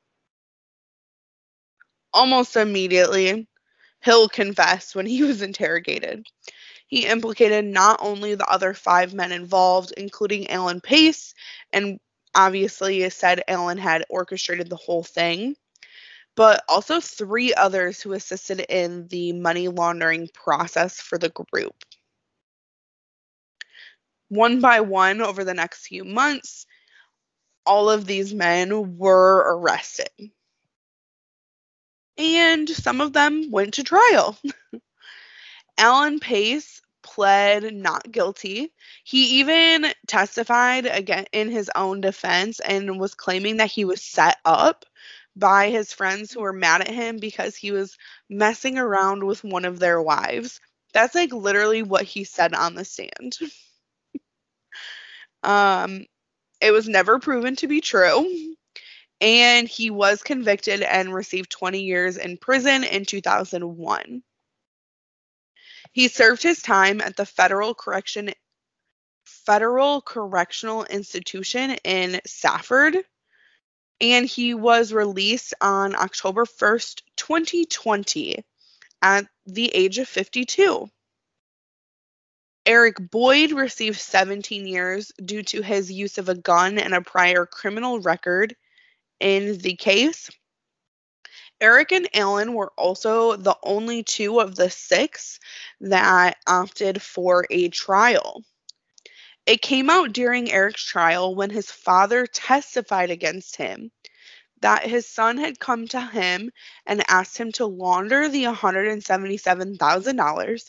Almost 2.12 2.56
immediately, 2.56 3.48
Hill 4.00 4.28
confessed 4.28 4.96
when 4.96 5.06
he 5.06 5.22
was 5.24 5.42
interrogated. 5.42 6.26
He 6.90 7.06
implicated 7.06 7.64
not 7.64 8.00
only 8.02 8.34
the 8.34 8.48
other 8.48 8.74
five 8.74 9.14
men 9.14 9.30
involved, 9.30 9.92
including 9.96 10.50
Alan 10.50 10.80
Pace, 10.80 11.34
and 11.72 12.00
obviously 12.34 13.08
said 13.10 13.44
Alan 13.46 13.78
had 13.78 14.04
orchestrated 14.10 14.68
the 14.68 14.76
whole 14.76 15.04
thing, 15.04 15.54
but 16.34 16.64
also 16.68 17.00
three 17.00 17.54
others 17.54 18.00
who 18.00 18.12
assisted 18.12 18.58
in 18.68 19.06
the 19.06 19.32
money 19.32 19.68
laundering 19.68 20.28
process 20.34 21.00
for 21.00 21.16
the 21.16 21.30
group. 21.52 21.76
One 24.28 24.60
by 24.60 24.80
one, 24.80 25.20
over 25.20 25.44
the 25.44 25.54
next 25.54 25.86
few 25.86 26.04
months, 26.04 26.66
all 27.64 27.88
of 27.88 28.04
these 28.04 28.34
men 28.34 28.98
were 28.98 29.56
arrested. 29.56 30.10
And 32.18 32.68
some 32.68 33.00
of 33.00 33.12
them 33.12 33.52
went 33.52 33.74
to 33.74 33.84
trial. 33.84 34.36
Alan 35.80 36.20
Pace 36.20 36.80
pled 37.02 37.74
not 37.74 38.12
guilty. 38.12 38.72
He 39.02 39.40
even 39.40 39.92
testified 40.06 40.86
again 40.86 41.26
in 41.32 41.50
his 41.50 41.68
own 41.74 42.00
defense 42.00 42.60
and 42.60 43.00
was 43.00 43.14
claiming 43.14 43.56
that 43.56 43.72
he 43.72 43.84
was 43.84 44.00
set 44.00 44.38
up 44.44 44.84
by 45.34 45.70
his 45.70 45.92
friends 45.92 46.30
who 46.32 46.40
were 46.42 46.52
mad 46.52 46.82
at 46.82 46.88
him 46.88 47.18
because 47.18 47.56
he 47.56 47.72
was 47.72 47.96
messing 48.28 48.78
around 48.78 49.24
with 49.24 49.42
one 49.42 49.64
of 49.64 49.80
their 49.80 50.00
wives. 50.00 50.60
That's 50.94 51.14
like 51.16 51.32
literally 51.32 51.82
what 51.82 52.04
he 52.04 52.22
said 52.24 52.54
on 52.54 52.74
the 52.76 52.84
stand. 52.84 53.36
um 55.42 56.04
it 56.60 56.72
was 56.72 56.88
never 56.88 57.18
proven 57.20 57.54
to 57.56 57.68
be 57.68 57.80
true 57.80 58.54
and 59.20 59.68
he 59.68 59.90
was 59.90 60.22
convicted 60.22 60.82
and 60.82 61.14
received 61.14 61.50
20 61.50 61.82
years 61.82 62.16
in 62.18 62.36
prison 62.38 62.84
in 62.84 63.04
2001. 63.04 64.22
He 65.92 66.08
served 66.08 66.42
his 66.42 66.62
time 66.62 67.00
at 67.00 67.16
the 67.16 67.26
Federal 67.26 67.74
Correction 67.74 68.32
Federal 69.24 70.02
Correctional 70.02 70.84
Institution 70.84 71.72
in 71.84 72.20
Safford 72.26 72.96
and 74.00 74.26
he 74.26 74.54
was 74.54 74.92
released 74.92 75.54
on 75.60 75.94
October 75.94 76.44
1st, 76.44 77.02
2020 77.16 78.44
at 79.02 79.26
the 79.46 79.68
age 79.68 79.98
of 79.98 80.08
52. 80.08 80.88
Eric 82.66 82.96
Boyd 83.10 83.52
received 83.52 83.98
17 83.98 84.66
years 84.66 85.12
due 85.24 85.42
to 85.42 85.62
his 85.62 85.90
use 85.90 86.18
of 86.18 86.28
a 86.28 86.34
gun 86.34 86.78
and 86.78 86.94
a 86.94 87.00
prior 87.00 87.46
criminal 87.46 88.00
record 88.00 88.54
in 89.18 89.58
the 89.58 89.76
case. 89.76 90.30
Eric 91.60 91.92
and 91.92 92.08
Alan 92.14 92.54
were 92.54 92.72
also 92.76 93.36
the 93.36 93.56
only 93.62 94.02
two 94.02 94.40
of 94.40 94.56
the 94.56 94.70
six 94.70 95.38
that 95.80 96.38
opted 96.46 97.02
for 97.02 97.46
a 97.50 97.68
trial. 97.68 98.42
It 99.46 99.62
came 99.62 99.90
out 99.90 100.12
during 100.12 100.50
Eric's 100.50 100.84
trial 100.84 101.34
when 101.34 101.50
his 101.50 101.70
father 101.70 102.26
testified 102.26 103.10
against 103.10 103.56
him 103.56 103.90
that 104.60 104.86
his 104.86 105.08
son 105.08 105.38
had 105.38 105.58
come 105.58 105.88
to 105.88 106.00
him 106.00 106.50
and 106.86 107.02
asked 107.08 107.38
him 107.38 107.50
to 107.52 107.66
launder 107.66 108.28
the 108.28 108.44
$177,000 108.44 110.62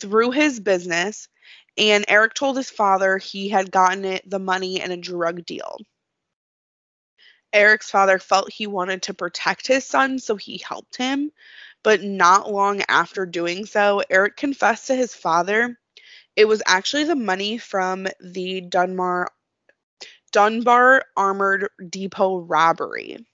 through 0.00 0.30
his 0.30 0.60
business, 0.60 1.28
and 1.76 2.04
Eric 2.08 2.34
told 2.34 2.56
his 2.56 2.70
father 2.70 3.18
he 3.18 3.48
had 3.48 3.70
gotten 3.70 4.04
it 4.04 4.28
the 4.28 4.38
money 4.38 4.80
in 4.80 4.90
a 4.90 4.96
drug 4.96 5.44
deal. 5.44 5.78
Eric's 7.52 7.90
father 7.90 8.18
felt 8.18 8.52
he 8.52 8.66
wanted 8.66 9.02
to 9.02 9.14
protect 9.14 9.66
his 9.66 9.84
son, 9.84 10.18
so 10.18 10.36
he 10.36 10.58
helped 10.58 10.96
him. 10.96 11.32
But 11.82 12.02
not 12.02 12.50
long 12.50 12.82
after 12.88 13.26
doing 13.26 13.66
so, 13.66 14.02
Eric 14.08 14.36
confessed 14.36 14.86
to 14.86 14.94
his 14.94 15.14
father 15.14 15.78
it 16.36 16.46
was 16.46 16.62
actually 16.66 17.04
the 17.04 17.16
money 17.16 17.58
from 17.58 18.06
the 18.20 18.60
Dunbar 18.62 19.30
Dunbar 20.32 21.04
Armored 21.16 21.68
Depot 21.90 22.38
robbery. 22.40 23.26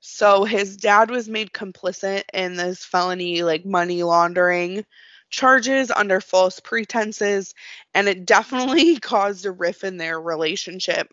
So 0.00 0.44
his 0.44 0.76
dad 0.76 1.10
was 1.10 1.28
made 1.28 1.52
complicit 1.52 2.24
in 2.32 2.56
this 2.56 2.84
felony 2.84 3.44
like 3.44 3.64
money 3.64 4.02
laundering 4.02 4.84
charges 5.30 5.92
under 5.92 6.20
false 6.20 6.58
pretenses 6.58 7.54
and 7.94 8.08
it 8.08 8.26
definitely 8.26 8.96
caused 9.00 9.46
a 9.46 9.52
rift 9.52 9.84
in 9.84 9.96
their 9.96 10.20
relationship. 10.20 11.08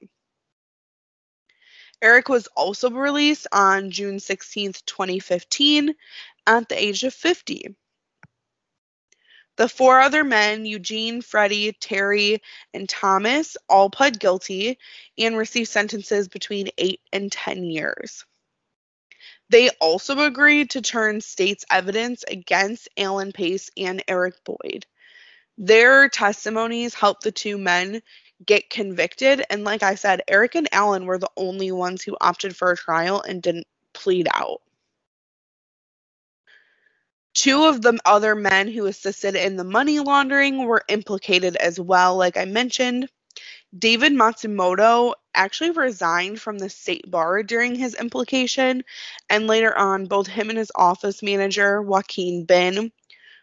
Eric 2.01 2.29
was 2.29 2.47
also 2.55 2.89
released 2.89 3.47
on 3.51 3.91
June 3.91 4.19
16, 4.19 4.73
2015, 4.85 5.95
at 6.47 6.69
the 6.69 6.81
age 6.81 7.03
of 7.03 7.13
50. 7.13 7.75
The 9.57 9.67
four 9.67 9.99
other 9.99 10.23
men, 10.23 10.65
Eugene, 10.65 11.21
Freddie, 11.21 11.73
Terry, 11.73 12.41
and 12.73 12.87
Thomas, 12.87 13.57
all 13.67 13.89
pled 13.89 14.17
guilty 14.17 14.77
and 15.17 15.37
received 15.37 15.69
sentences 15.69 16.29
between 16.29 16.69
8 16.77 17.01
and 17.11 17.29
10 17.29 17.65
years. 17.65 18.25
They 19.49 19.69
also 19.81 20.19
agreed 20.21 20.69
to 20.71 20.81
turn 20.81 21.19
state's 21.19 21.65
evidence 21.69 22.23
against 22.23 22.87
Alan 22.95 23.33
Pace 23.33 23.69
and 23.75 24.01
Eric 24.07 24.35
Boyd. 24.45 24.85
Their 25.57 26.07
testimonies 26.07 26.93
helped 26.93 27.23
the 27.23 27.31
two 27.33 27.57
men 27.57 28.01
get 28.45 28.69
convicted. 28.69 29.43
And 29.49 29.63
like 29.63 29.83
I 29.83 29.95
said, 29.95 30.21
Eric 30.27 30.55
and 30.55 30.69
Alan 30.71 31.05
were 31.05 31.17
the 31.17 31.31
only 31.35 31.71
ones 31.71 32.01
who 32.01 32.17
opted 32.19 32.55
for 32.55 32.71
a 32.71 32.77
trial 32.77 33.21
and 33.21 33.41
didn't 33.41 33.67
plead 33.93 34.27
out. 34.33 34.61
Two 37.33 37.65
of 37.65 37.81
the 37.81 37.97
other 38.05 38.35
men 38.35 38.67
who 38.67 38.85
assisted 38.85 39.35
in 39.35 39.55
the 39.55 39.63
money 39.63 39.99
laundering 39.99 40.65
were 40.65 40.83
implicated 40.89 41.55
as 41.55 41.79
well, 41.79 42.17
like 42.17 42.37
I 42.37 42.45
mentioned. 42.45 43.07
David 43.77 44.13
Matsumoto 44.13 45.13
actually 45.35 45.71
resigned 45.71 46.41
from 46.41 46.57
the 46.57 46.69
state 46.69 47.09
bar 47.09 47.43
during 47.43 47.75
his 47.75 47.93
implication, 47.93 48.83
and 49.29 49.47
later 49.47 49.77
on, 49.77 50.07
both 50.07 50.27
him 50.27 50.49
and 50.49 50.57
his 50.57 50.71
office 50.75 51.21
manager, 51.21 51.81
Joaquin 51.81 52.45
Bin, 52.45 52.91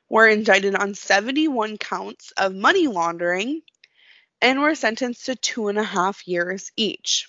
were 0.09 0.27
indicted 0.27 0.75
on 0.75 0.95
71 0.95 1.79
counts 1.79 2.33
of 2.33 2.55
money 2.55 2.89
laundering 2.89 3.63
and 4.41 4.61
were 4.61 4.75
sentenced 4.75 5.27
to 5.27 5.37
two 5.37 5.69
and 5.69 5.79
a 5.79 5.85
half 5.85 6.27
years 6.27 6.71
each. 6.77 7.29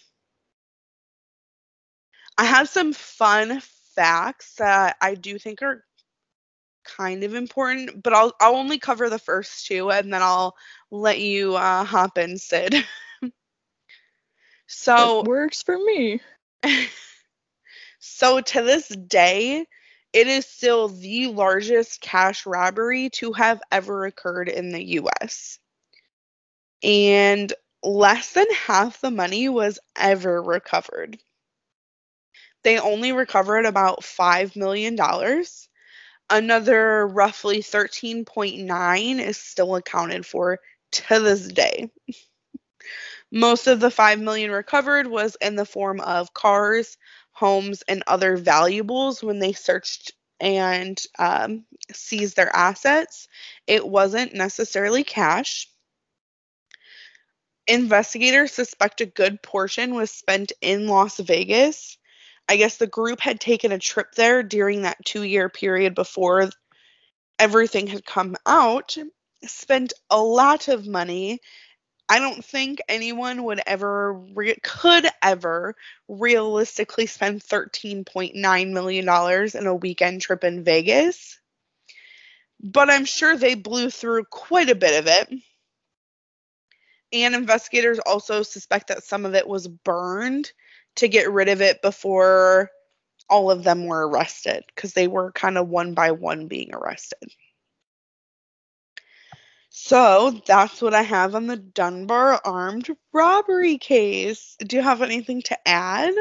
I 2.38 2.46
have 2.46 2.70
some 2.70 2.94
fun 2.94 3.62
facts 3.96 4.56
that 4.56 4.96
I 5.02 5.16
do 5.16 5.40
think 5.40 5.62
are 5.62 5.84
kind 6.84 7.24
of 7.24 7.34
important, 7.34 8.02
but 8.04 8.14
I'll 8.14 8.34
I'll 8.40 8.56
only 8.56 8.80
cover 8.80 9.10
the 9.10 9.20
first 9.20 9.66
two 9.66 9.92
and 9.92 10.14
then 10.14 10.22
I'll 10.22 10.56
let 10.92 11.20
you 11.20 11.56
uh, 11.56 11.84
hop 11.84 12.18
in, 12.18 12.38
Sid. 12.38 12.76
so 14.68 15.22
It 15.22 15.28
works 15.28 15.64
for 15.64 15.78
me. 15.78 16.22
so 18.00 18.42
to 18.42 18.62
this 18.62 18.88
day, 18.88 19.66
it 20.14 20.28
is 20.28 20.46
still 20.46 20.88
the 20.88 21.28
largest 21.28 22.02
cash 22.02 22.46
robbery 22.46 23.10
to 23.16 23.34
have 23.34 23.62
ever 23.72 24.06
occurred 24.06 24.50
in 24.50 24.72
the 24.72 24.84
US. 25.02 25.60
And 26.84 27.54
less 27.84 28.34
than 28.34 28.50
half 28.52 29.02
the 29.02 29.12
money 29.12 29.50
was 29.50 29.80
ever 29.96 30.42
recovered. 30.42 31.20
They 32.64 32.80
only 32.80 33.12
recovered 33.12 33.66
about 33.66 34.02
$5 34.02 34.56
million. 34.56 34.98
Another 36.30 37.08
roughly 37.08 37.60
13.9 37.60 39.20
is 39.20 39.38
still 39.38 39.76
accounted 39.76 40.26
for 40.26 40.60
to 40.92 41.20
this 41.20 41.48
day. 41.48 41.90
Most 43.32 43.68
of 43.68 43.80
the 43.80 43.92
5 43.92 44.20
million 44.20 44.52
recovered 44.52 45.08
was 45.08 45.38
in 45.42 45.56
the 45.56 45.66
form 45.66 46.00
of 46.02 46.34
cars, 46.34 46.98
homes, 47.32 47.84
and 47.88 48.04
other 48.08 48.38
valuables 48.38 49.24
when 49.24 49.40
they 49.40 49.54
searched 49.54 50.14
and 50.40 51.02
um, 51.20 51.66
seized 51.92 52.36
their 52.36 52.54
assets. 52.56 53.28
It 53.66 53.88
wasn't 53.88 54.34
necessarily 54.34 55.04
cash. 55.04 55.68
Investigators 57.68 58.54
suspect 58.54 59.02
a 59.02 59.06
good 59.06 59.42
portion 59.42 59.94
was 59.94 60.10
spent 60.10 60.54
in 60.62 60.88
Las 60.88 61.18
Vegas. 61.20 61.98
I 62.48 62.56
guess 62.56 62.78
the 62.78 62.88
group 62.88 63.20
had 63.20 63.42
taken 63.42 63.72
a 63.74 63.80
trip 63.80 64.14
there 64.16 64.42
during 64.42 64.84
that 64.84 65.04
two 65.04 65.24
year 65.24 65.50
period 65.50 65.94
before 65.94 66.50
everything 67.38 67.88
had 67.88 68.06
come 68.06 68.36
out, 68.46 68.98
spent 69.44 69.94
a 70.10 70.22
lot 70.22 70.70
of 70.70 70.88
money. 70.88 71.40
I 72.10 72.20
don't 72.20 72.44
think 72.44 72.80
anyone 72.88 73.44
would 73.44 73.62
ever, 73.68 74.14
re- 74.14 74.58
could 74.64 75.06
ever 75.22 75.76
realistically 76.08 77.06
spend 77.06 77.42
$13.9 77.44 78.72
million 78.72 79.50
in 79.54 79.68
a 79.68 79.76
weekend 79.76 80.22
trip 80.22 80.46
in 80.46 80.64
Vegas. 80.64 81.38
But 82.64 82.90
I'm 82.90 83.04
sure 83.06 83.36
they 83.36 83.56
blew 83.56 83.90
through 83.90 84.24
quite 84.26 84.70
a 84.70 84.76
bit 84.76 84.98
of 84.98 85.08
it. 85.08 85.42
And 87.14 87.36
investigators 87.36 88.00
also 88.00 88.44
suspect 88.44 88.88
that 88.88 89.04
some 89.04 89.26
of 89.26 89.34
it 89.34 89.48
was 89.48 89.68
burned 89.68 90.52
to 90.96 91.08
get 91.08 91.32
rid 91.32 91.50
of 91.50 91.62
it 91.62 91.82
before 91.82 92.70
all 93.30 93.52
of 93.52 93.64
them 93.64 93.86
were 93.86 94.08
arrested 94.08 94.64
because 94.68 94.94
they 94.94 95.08
were 95.08 95.32
kind 95.32 95.58
of 95.58 95.68
one 95.68 95.94
by 95.94 96.12
one 96.12 96.48
being 96.48 96.74
arrested. 96.74 97.32
So 99.70 100.42
that's 100.48 100.82
what 100.82 100.96
I 100.96 101.04
have 101.04 101.36
on 101.36 101.46
the 101.46 101.58
Dunbar 101.58 102.42
armed 102.44 102.90
robbery 103.14 103.78
case. 103.78 104.56
Do 104.60 104.76
you 104.76 104.82
have 104.82 105.02
anything 105.02 105.44
to 105.44 105.68
add? 105.68 106.14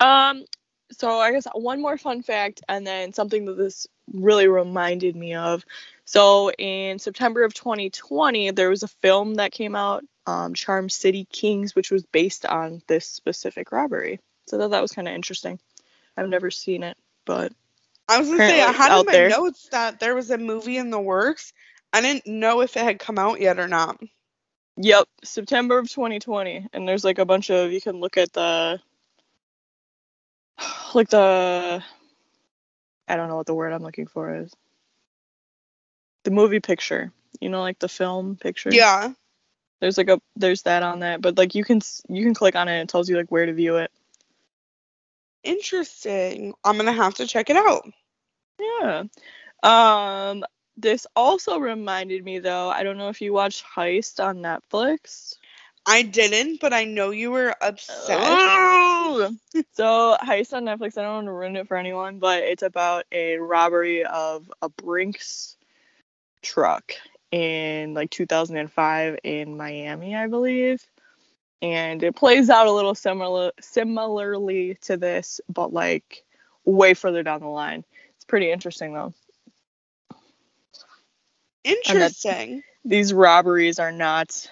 Um, 0.00 0.44
so 0.90 1.20
I 1.20 1.30
guess 1.30 1.46
one 1.54 1.80
more 1.80 1.96
fun 1.96 2.22
fact, 2.22 2.62
and 2.68 2.86
then 2.86 3.12
something 3.12 3.44
that 3.44 3.56
this 3.56 3.86
really 4.12 4.48
reminded 4.48 5.14
me 5.14 5.34
of. 5.34 5.64
So 6.10 6.50
in 6.50 6.98
September 6.98 7.44
of 7.44 7.54
2020, 7.54 8.50
there 8.50 8.68
was 8.68 8.82
a 8.82 8.88
film 8.88 9.34
that 9.34 9.52
came 9.52 9.76
out, 9.76 10.02
um, 10.26 10.54
Charm 10.54 10.88
City 10.88 11.24
Kings, 11.30 11.76
which 11.76 11.92
was 11.92 12.02
based 12.02 12.44
on 12.44 12.82
this 12.88 13.06
specific 13.06 13.70
robbery. 13.70 14.18
So 14.48 14.58
thought 14.58 14.72
that 14.72 14.82
was 14.82 14.90
kind 14.90 15.06
of 15.06 15.14
interesting. 15.14 15.60
I've 16.16 16.28
never 16.28 16.50
seen 16.50 16.82
it, 16.82 16.96
but 17.24 17.52
I 18.08 18.18
was 18.18 18.26
gonna 18.26 18.40
say 18.40 18.60
I 18.60 18.72
had 18.72 18.98
in 18.98 19.06
my 19.06 19.12
there. 19.12 19.28
notes 19.28 19.68
that 19.70 20.00
there 20.00 20.16
was 20.16 20.32
a 20.32 20.38
movie 20.38 20.78
in 20.78 20.90
the 20.90 20.98
works. 20.98 21.52
I 21.92 22.00
didn't 22.00 22.26
know 22.26 22.60
if 22.60 22.76
it 22.76 22.82
had 22.82 22.98
come 22.98 23.16
out 23.16 23.40
yet 23.40 23.60
or 23.60 23.68
not. 23.68 24.02
Yep, 24.78 25.06
September 25.22 25.78
of 25.78 25.88
2020, 25.88 26.70
and 26.72 26.88
there's 26.88 27.04
like 27.04 27.20
a 27.20 27.24
bunch 27.24 27.50
of 27.50 27.70
you 27.70 27.80
can 27.80 28.00
look 28.00 28.16
at 28.16 28.32
the 28.32 28.80
like 30.92 31.10
the 31.10 31.84
I 33.06 33.14
don't 33.14 33.28
know 33.28 33.36
what 33.36 33.46
the 33.46 33.54
word 33.54 33.72
I'm 33.72 33.84
looking 33.84 34.08
for 34.08 34.34
is. 34.34 34.52
The 36.30 36.36
movie 36.36 36.60
picture, 36.60 37.10
you 37.40 37.48
know, 37.48 37.60
like 37.60 37.80
the 37.80 37.88
film 37.88 38.36
picture. 38.36 38.70
Yeah. 38.72 39.14
There's 39.80 39.98
like 39.98 40.08
a 40.08 40.20
there's 40.36 40.62
that 40.62 40.84
on 40.84 41.00
that, 41.00 41.20
but 41.20 41.36
like 41.36 41.56
you 41.56 41.64
can 41.64 41.80
you 42.08 42.22
can 42.22 42.34
click 42.34 42.54
on 42.54 42.68
it 42.68 42.74
and 42.74 42.82
it 42.82 42.88
tells 42.88 43.08
you 43.08 43.16
like 43.16 43.32
where 43.32 43.46
to 43.46 43.52
view 43.52 43.78
it. 43.78 43.90
Interesting. 45.42 46.54
I'm 46.62 46.76
gonna 46.76 46.92
have 46.92 47.14
to 47.14 47.26
check 47.26 47.50
it 47.50 47.56
out. 47.56 47.82
Yeah. 48.60 49.02
Um 49.64 50.44
this 50.76 51.04
also 51.16 51.58
reminded 51.58 52.24
me 52.24 52.38
though, 52.38 52.68
I 52.68 52.84
don't 52.84 52.96
know 52.96 53.08
if 53.08 53.20
you 53.20 53.32
watched 53.32 53.64
Heist 53.64 54.24
on 54.24 54.36
Netflix. 54.36 55.34
I 55.84 56.02
didn't, 56.02 56.60
but 56.60 56.72
I 56.72 56.84
know 56.84 57.10
you 57.10 57.32
were 57.32 57.56
upset. 57.60 58.20
Oh! 58.20 59.34
so 59.72 60.16
heist 60.22 60.52
on 60.52 60.64
Netflix. 60.64 60.96
I 60.96 61.02
don't 61.02 61.14
want 61.14 61.26
to 61.26 61.32
ruin 61.32 61.56
it 61.56 61.66
for 61.66 61.76
anyone, 61.76 62.20
but 62.20 62.44
it's 62.44 62.62
about 62.62 63.06
a 63.10 63.38
robbery 63.38 64.04
of 64.04 64.48
a 64.62 64.68
Brinks 64.68 65.56
truck 66.42 66.92
in 67.30 67.94
like 67.94 68.10
2005 68.10 69.18
in 69.24 69.56
Miami, 69.56 70.16
I 70.16 70.26
believe. 70.26 70.82
And 71.62 72.02
it 72.02 72.16
plays 72.16 72.48
out 72.48 72.66
a 72.66 72.72
little 72.72 72.94
similar 72.94 73.52
similarly 73.60 74.78
to 74.82 74.96
this, 74.96 75.40
but 75.48 75.72
like 75.72 76.24
way 76.64 76.94
further 76.94 77.22
down 77.22 77.40
the 77.40 77.48
line. 77.48 77.84
It's 78.16 78.24
pretty 78.24 78.50
interesting 78.50 78.94
though. 78.94 79.12
Interesting. 81.64 82.62
These 82.84 83.12
robberies 83.12 83.78
are 83.78 83.92
not 83.92 84.50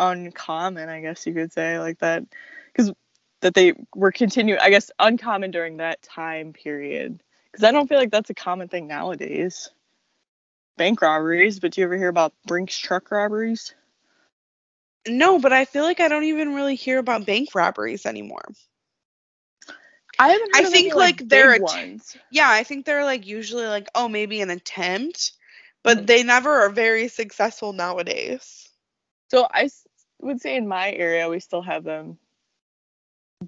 uncommon, 0.00 0.88
I 0.88 1.00
guess 1.00 1.24
you 1.26 1.34
could 1.34 1.52
say, 1.52 1.78
like 1.78 2.00
that, 2.00 2.24
because 2.72 2.92
that 3.40 3.54
they 3.54 3.74
were 3.94 4.10
continuing, 4.10 4.58
I 4.60 4.70
guess, 4.70 4.90
uncommon 4.98 5.52
during 5.52 5.76
that 5.76 6.02
time 6.02 6.52
period. 6.52 7.22
Because 7.52 7.62
I 7.62 7.70
don't 7.70 7.88
feel 7.88 7.98
like 7.98 8.10
that's 8.10 8.30
a 8.30 8.34
common 8.34 8.66
thing 8.68 8.88
nowadays. 8.88 9.70
Bank 10.76 11.00
robberies, 11.02 11.60
but 11.60 11.72
do 11.72 11.80
you 11.80 11.86
ever 11.86 11.96
hear 11.96 12.08
about 12.08 12.32
Brinks 12.46 12.78
truck 12.78 13.10
robberies? 13.10 13.74
No, 15.08 15.38
but 15.38 15.52
I 15.52 15.64
feel 15.64 15.84
like 15.84 16.00
I 16.00 16.08
don't 16.08 16.24
even 16.24 16.54
really 16.54 16.74
hear 16.76 16.98
about 16.98 17.26
bank 17.26 17.54
robberies 17.54 18.06
anymore. 18.06 18.44
I 20.18 20.28
haven't. 20.28 20.50
I 20.54 20.64
of 20.64 20.72
think, 20.72 20.86
any, 20.86 20.92
like, 20.94 21.28
big 21.28 21.28
they're 21.28 21.60
ones. 21.60 22.16
Yeah, 22.30 22.48
I 22.50 22.64
think 22.64 22.84
they're 22.86 23.04
like 23.04 23.26
usually 23.26 23.66
like, 23.66 23.88
oh, 23.94 24.08
maybe 24.08 24.40
an 24.40 24.50
attempt, 24.50 25.32
but 25.82 25.98
Mhm. 25.98 26.06
they 26.06 26.22
never 26.22 26.50
are 26.62 26.70
very 26.70 27.08
successful 27.08 27.72
nowadays. 27.72 28.68
So 29.30 29.46
I 29.52 29.68
would 30.20 30.40
say 30.40 30.56
in 30.56 30.68
my 30.68 30.92
area 30.92 31.28
we 31.28 31.40
still 31.40 31.62
have 31.62 31.84
them, 31.84 32.18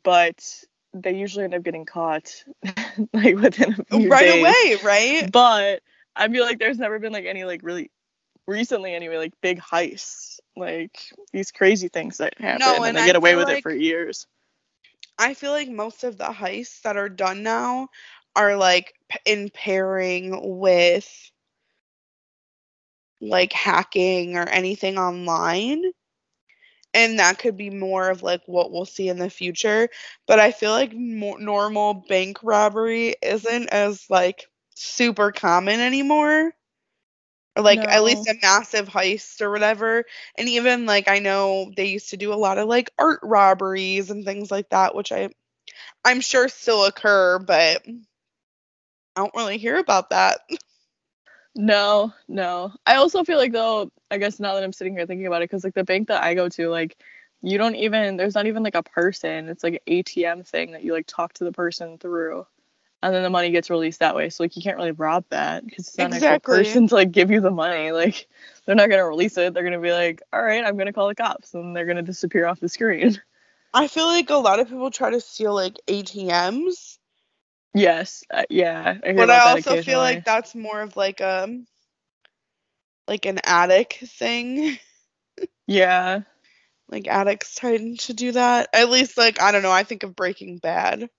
but 0.02 0.64
they 0.94 1.14
usually 1.16 1.44
end 1.44 1.54
up 1.54 1.62
getting 1.62 1.84
caught 1.84 2.44
like 3.12 3.36
within 3.36 3.74
a 3.78 3.84
few 3.84 4.10
right 4.10 4.18
days. 4.18 4.40
away, 4.40 4.76
right? 4.82 5.30
But 5.32 5.82
I 6.16 6.28
feel 6.28 6.44
like 6.44 6.58
there's 6.58 6.78
never 6.78 6.98
been 6.98 7.12
like 7.12 7.26
any 7.26 7.44
like 7.44 7.60
really 7.62 7.90
recently 8.46 8.94
anyway 8.94 9.18
like 9.18 9.34
big 9.42 9.60
heists 9.60 10.38
like 10.56 10.96
these 11.32 11.50
crazy 11.50 11.88
things 11.88 12.18
that 12.18 12.38
happen 12.38 12.60
No, 12.60 12.76
and, 12.76 12.86
and 12.86 12.96
they 12.96 13.02
I 13.02 13.06
get 13.06 13.16
away 13.16 13.36
with 13.36 13.48
like- 13.48 13.58
it 13.58 13.62
for 13.62 13.74
years. 13.74 14.26
I 15.18 15.34
feel 15.34 15.52
like 15.52 15.68
most 15.68 16.04
of 16.04 16.18
the 16.18 16.24
heists 16.24 16.82
that 16.82 16.96
are 16.96 17.08
done 17.08 17.42
now 17.42 17.88
are 18.34 18.56
like 18.56 18.94
p- 19.08 19.18
in 19.24 19.50
pairing 19.50 20.58
with 20.58 21.08
like 23.20 23.52
hacking 23.52 24.36
or 24.36 24.42
anything 24.42 24.98
online. 24.98 25.82
And 26.94 27.18
that 27.18 27.38
could 27.38 27.56
be 27.56 27.70
more 27.70 28.08
of 28.08 28.22
like 28.22 28.42
what 28.46 28.72
we'll 28.72 28.84
see 28.86 29.08
in 29.08 29.18
the 29.18 29.30
future. 29.30 29.88
But 30.26 30.38
I 30.40 30.50
feel 30.52 30.70
like 30.70 30.92
normal 30.94 31.94
bank 32.08 32.38
robbery 32.42 33.14
isn't 33.22 33.68
as 33.68 34.06
like 34.08 34.46
super 34.76 35.32
common 35.32 35.80
anymore. 35.80 36.52
Or 37.56 37.62
like 37.62 37.84
at 37.88 38.04
least 38.04 38.28
a 38.28 38.34
massive 38.42 38.86
heist 38.88 39.40
or 39.40 39.50
whatever. 39.50 40.04
And 40.36 40.48
even 40.48 40.84
like 40.84 41.08
I 41.08 41.20
know 41.20 41.72
they 41.74 41.86
used 41.86 42.10
to 42.10 42.18
do 42.18 42.32
a 42.32 42.36
lot 42.36 42.58
of 42.58 42.68
like 42.68 42.90
art 42.98 43.20
robberies 43.22 44.10
and 44.10 44.24
things 44.24 44.50
like 44.50 44.68
that, 44.70 44.94
which 44.94 45.10
I 45.10 45.30
I'm 46.04 46.20
sure 46.20 46.48
still 46.48 46.84
occur, 46.84 47.38
but 47.38 47.86
I 49.16 49.20
don't 49.20 49.34
really 49.34 49.58
hear 49.58 49.76
about 49.78 50.10
that. 50.10 50.40
No, 51.58 52.12
no. 52.28 52.72
I 52.84 52.96
also 52.96 53.24
feel 53.24 53.38
like 53.38 53.52
though, 53.52 53.90
I 54.10 54.18
guess 54.18 54.38
now 54.38 54.54
that 54.54 54.62
I'm 54.62 54.74
sitting 54.74 54.92
here 54.94 55.06
thinking 55.06 55.26
about 55.26 55.42
it, 55.42 55.48
because 55.50 55.64
like 55.64 55.74
the 55.74 55.84
bank 55.84 56.08
that 56.08 56.22
I 56.22 56.34
go 56.34 56.48
to, 56.50 56.68
like 56.68 56.98
you 57.40 57.56
don't 57.58 57.76
even 57.76 58.16
there's 58.18 58.34
not 58.34 58.46
even 58.46 58.62
like 58.62 58.74
a 58.74 58.82
person. 58.82 59.48
It's 59.48 59.64
like 59.64 59.74
an 59.86 59.94
ATM 59.94 60.46
thing 60.46 60.72
that 60.72 60.84
you 60.84 60.92
like 60.92 61.06
talk 61.06 61.32
to 61.34 61.44
the 61.44 61.52
person 61.52 61.98
through. 61.98 62.46
And 63.06 63.14
then 63.14 63.22
the 63.22 63.30
money 63.30 63.50
gets 63.50 63.70
released 63.70 64.00
that 64.00 64.14
way. 64.14 64.30
So 64.30 64.42
like 64.42 64.56
you 64.56 64.62
can't 64.62 64.76
really 64.76 64.92
rob 64.92 65.24
that 65.30 65.64
because 65.64 65.88
it's 65.88 65.98
not 65.98 66.12
an 66.12 66.22
actual 66.22 66.40
person 66.40 66.88
to 66.88 66.94
like 66.94 67.12
give 67.12 67.30
you 67.30 67.40
the 67.40 67.50
money. 67.50 67.92
Like 67.92 68.26
they're 68.64 68.74
not 68.74 68.90
gonna 68.90 69.06
release 69.06 69.38
it. 69.38 69.54
They're 69.54 69.64
gonna 69.64 69.80
be 69.80 69.92
like, 69.92 70.22
all 70.32 70.42
right, 70.42 70.64
I'm 70.64 70.76
gonna 70.76 70.92
call 70.92 71.08
the 71.08 71.14
cops, 71.14 71.54
and 71.54 71.74
they're 71.74 71.86
gonna 71.86 72.02
disappear 72.02 72.46
off 72.46 72.60
the 72.60 72.68
screen. 72.68 73.20
I 73.74 73.88
feel 73.88 74.06
like 74.06 74.30
a 74.30 74.34
lot 74.34 74.58
of 74.58 74.68
people 74.68 74.90
try 74.90 75.10
to 75.10 75.20
steal 75.20 75.54
like 75.54 75.76
ATMs 75.86 76.98
Yes. 77.76 78.24
Uh, 78.32 78.44
yeah. 78.48 78.96
I 79.04 79.12
but 79.12 79.28
I 79.28 79.50
also 79.50 79.82
feel 79.82 79.98
like 79.98 80.24
that's 80.24 80.54
more 80.54 80.80
of 80.80 80.96
like 80.96 81.20
a 81.20 81.46
like 83.06 83.26
an 83.26 83.38
addict 83.44 83.94
thing. 83.94 84.78
Yeah. 85.68 86.20
Like 86.88 87.08
addicts 87.08 87.56
trying 87.56 87.96
to 87.96 88.14
do 88.14 88.30
that. 88.32 88.68
At 88.72 88.88
least 88.88 89.18
like 89.18 89.42
I 89.42 89.50
don't 89.50 89.62
know, 89.62 89.72
I 89.72 89.82
think 89.82 90.04
of 90.04 90.14
Breaking 90.14 90.58
Bad. 90.58 91.10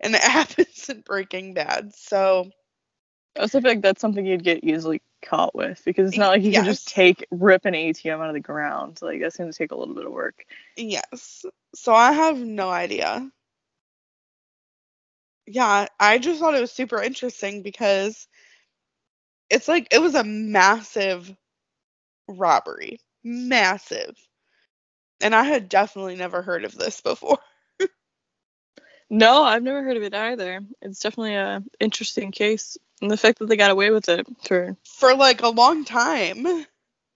And 0.00 0.14
it 0.14 0.22
happens 0.22 0.88
in 0.88 1.02
Breaking 1.02 1.54
Bad. 1.54 1.94
So 1.94 2.50
I 3.36 3.40
also 3.40 3.60
feel 3.60 3.70
like 3.70 3.82
that's 3.82 4.00
something 4.00 4.24
you'd 4.24 4.44
get 4.44 4.64
easily 4.64 5.02
caught 5.22 5.54
with 5.54 5.82
because 5.84 6.08
it's 6.08 6.18
not 6.18 6.30
like 6.30 6.42
you 6.42 6.52
can 6.52 6.64
just 6.64 6.88
take 6.88 7.26
rip 7.30 7.64
an 7.64 7.74
ATM 7.74 8.20
out 8.20 8.28
of 8.28 8.34
the 8.34 8.40
ground. 8.40 8.98
Like 9.02 9.20
that's 9.20 9.36
gonna 9.36 9.52
take 9.52 9.72
a 9.72 9.76
little 9.76 9.94
bit 9.94 10.06
of 10.06 10.12
work. 10.12 10.44
yes. 10.76 11.44
So 11.74 11.94
I 11.94 12.12
have 12.12 12.38
no 12.38 12.68
idea. 12.70 13.30
Yeah, 15.46 15.86
I 15.98 16.18
just 16.18 16.40
thought 16.40 16.54
it 16.54 16.60
was 16.60 16.72
super 16.72 17.02
interesting 17.02 17.62
because 17.62 18.28
it's 19.48 19.68
like 19.68 19.88
it 19.90 20.00
was 20.00 20.14
a 20.14 20.24
massive 20.24 21.34
robbery. 22.28 23.00
Massive. 23.22 24.16
And 25.20 25.34
I 25.34 25.44
had 25.44 25.68
definitely 25.68 26.16
never 26.16 26.42
heard 26.42 26.64
of 26.64 26.74
this 26.74 27.00
before. 27.02 27.38
No, 29.10 29.42
I've 29.42 29.64
never 29.64 29.82
heard 29.82 29.96
of 29.96 30.04
it 30.04 30.14
either. 30.14 30.60
It's 30.80 31.00
definitely 31.00 31.34
a 31.34 31.62
interesting 31.80 32.30
case, 32.30 32.78
and 33.02 33.10
the 33.10 33.16
fact 33.16 33.40
that 33.40 33.46
they 33.46 33.56
got 33.56 33.72
away 33.72 33.90
with 33.90 34.08
it 34.08 34.26
for, 34.46 34.76
For 34.84 35.14
like 35.16 35.42
a 35.42 35.48
long 35.48 35.84
time. 35.84 36.46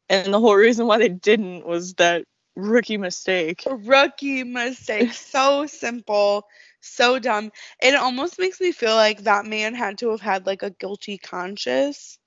and 0.09 0.35
the 0.35 0.41
whole 0.41 0.57
reason 0.57 0.87
why 0.87 0.99
they 0.99 1.09
didn't 1.09 1.65
was 1.65 1.95
that 1.95 2.25
rookie 2.57 2.97
mistake. 2.97 3.65
A 3.67 3.77
rookie 3.77 4.43
mistake. 4.43 5.13
So 5.35 5.67
simple, 5.67 6.47
so 6.81 7.19
dumb. 7.21 7.53
It 7.81 7.95
almost 7.95 8.39
makes 8.41 8.61
me 8.61 8.73
feel 8.73 8.95
like 8.97 9.23
that 9.23 9.47
man 9.47 9.75
had 9.75 9.99
to 9.99 10.11
have 10.11 10.21
had 10.21 10.47
like 10.47 10.63
a 10.63 10.71
guilty 10.71 11.19
conscience. 11.19 12.19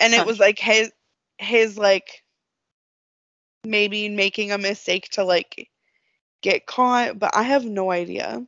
And 0.00 0.12
it 0.12 0.26
was 0.26 0.40
like 0.40 0.58
his 0.58 0.90
his 1.38 1.78
like 1.78 2.24
maybe 3.64 4.08
making 4.08 4.52
a 4.52 4.58
mistake 4.58 5.08
to 5.10 5.24
like 5.24 5.68
get 6.42 6.66
caught, 6.66 7.18
but 7.18 7.34
I 7.34 7.42
have 7.44 7.64
no 7.64 7.90
idea. 7.90 8.44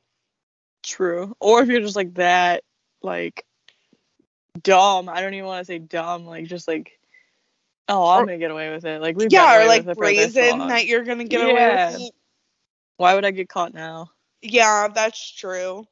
True. 0.86 1.36
Or 1.40 1.62
if 1.62 1.68
you're 1.68 1.80
just 1.80 1.96
like 1.96 2.14
that, 2.14 2.62
like 3.02 3.44
dumb. 4.62 5.08
I 5.08 5.20
don't 5.20 5.34
even 5.34 5.46
want 5.46 5.60
to 5.60 5.64
say 5.64 5.78
dumb. 5.78 6.24
Like 6.26 6.46
just 6.46 6.68
like, 6.68 6.98
oh, 7.88 8.08
I'm 8.08 8.22
Or- 8.22 8.26
gonna 8.26 8.38
get 8.38 8.52
away 8.52 8.70
with 8.72 8.84
it. 8.84 9.02
Like 9.02 9.16
we 9.16 9.26
yeah, 9.28 9.62
or 9.62 9.66
like 9.66 9.84
brazen 9.96 10.58
that 10.68 10.86
you're 10.86 11.04
gonna 11.04 11.24
get 11.24 11.42
away 11.42 11.54
with 11.54 12.00
it. 12.00 12.12
Why 12.98 13.14
would 13.14 13.24
I 13.24 13.32
get 13.32 13.48
caught 13.48 13.74
now? 13.74 14.10
Yeah, 14.42 14.88
that's 14.88 15.32
true. 15.32 15.84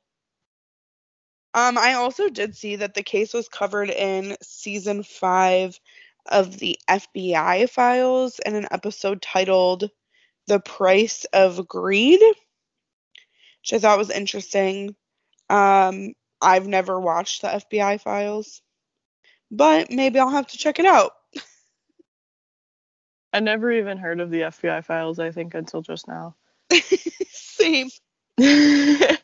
Um, 1.54 1.76
I 1.76 1.94
also 1.94 2.28
did 2.28 2.56
see 2.56 2.76
that 2.76 2.94
the 2.94 3.02
case 3.02 3.34
was 3.34 3.48
covered 3.48 3.90
in 3.90 4.36
season 4.42 5.02
five 5.02 5.78
of 6.26 6.58
the 6.58 6.78
FBI 6.88 7.68
files 7.68 8.38
in 8.46 8.54
an 8.54 8.66
episode 8.70 9.20
titled 9.22 9.90
The 10.46 10.58
Price 10.60 11.26
of 11.32 11.68
Greed, 11.68 12.20
which 13.64 13.72
I 13.72 13.78
thought 13.78 13.96
was 13.98 14.10
interesting. 14.10 14.94
Um, 15.48 16.12
I've 16.42 16.68
never 16.68 17.00
watched 17.00 17.40
the 17.40 17.48
FBI 17.48 17.98
files, 18.00 18.60
but 19.50 19.90
maybe 19.90 20.18
I'll 20.18 20.28
have 20.28 20.48
to 20.48 20.58
check 20.58 20.78
it 20.78 20.84
out. 20.84 21.12
I 23.32 23.40
never 23.40 23.72
even 23.72 23.96
heard 23.98 24.20
of 24.20 24.30
the 24.30 24.42
FBI 24.42 24.84
files. 24.84 25.18
I 25.18 25.30
think 25.30 25.54
until 25.54 25.80
just 25.80 26.06
now. 26.06 26.36
Same. 27.30 27.88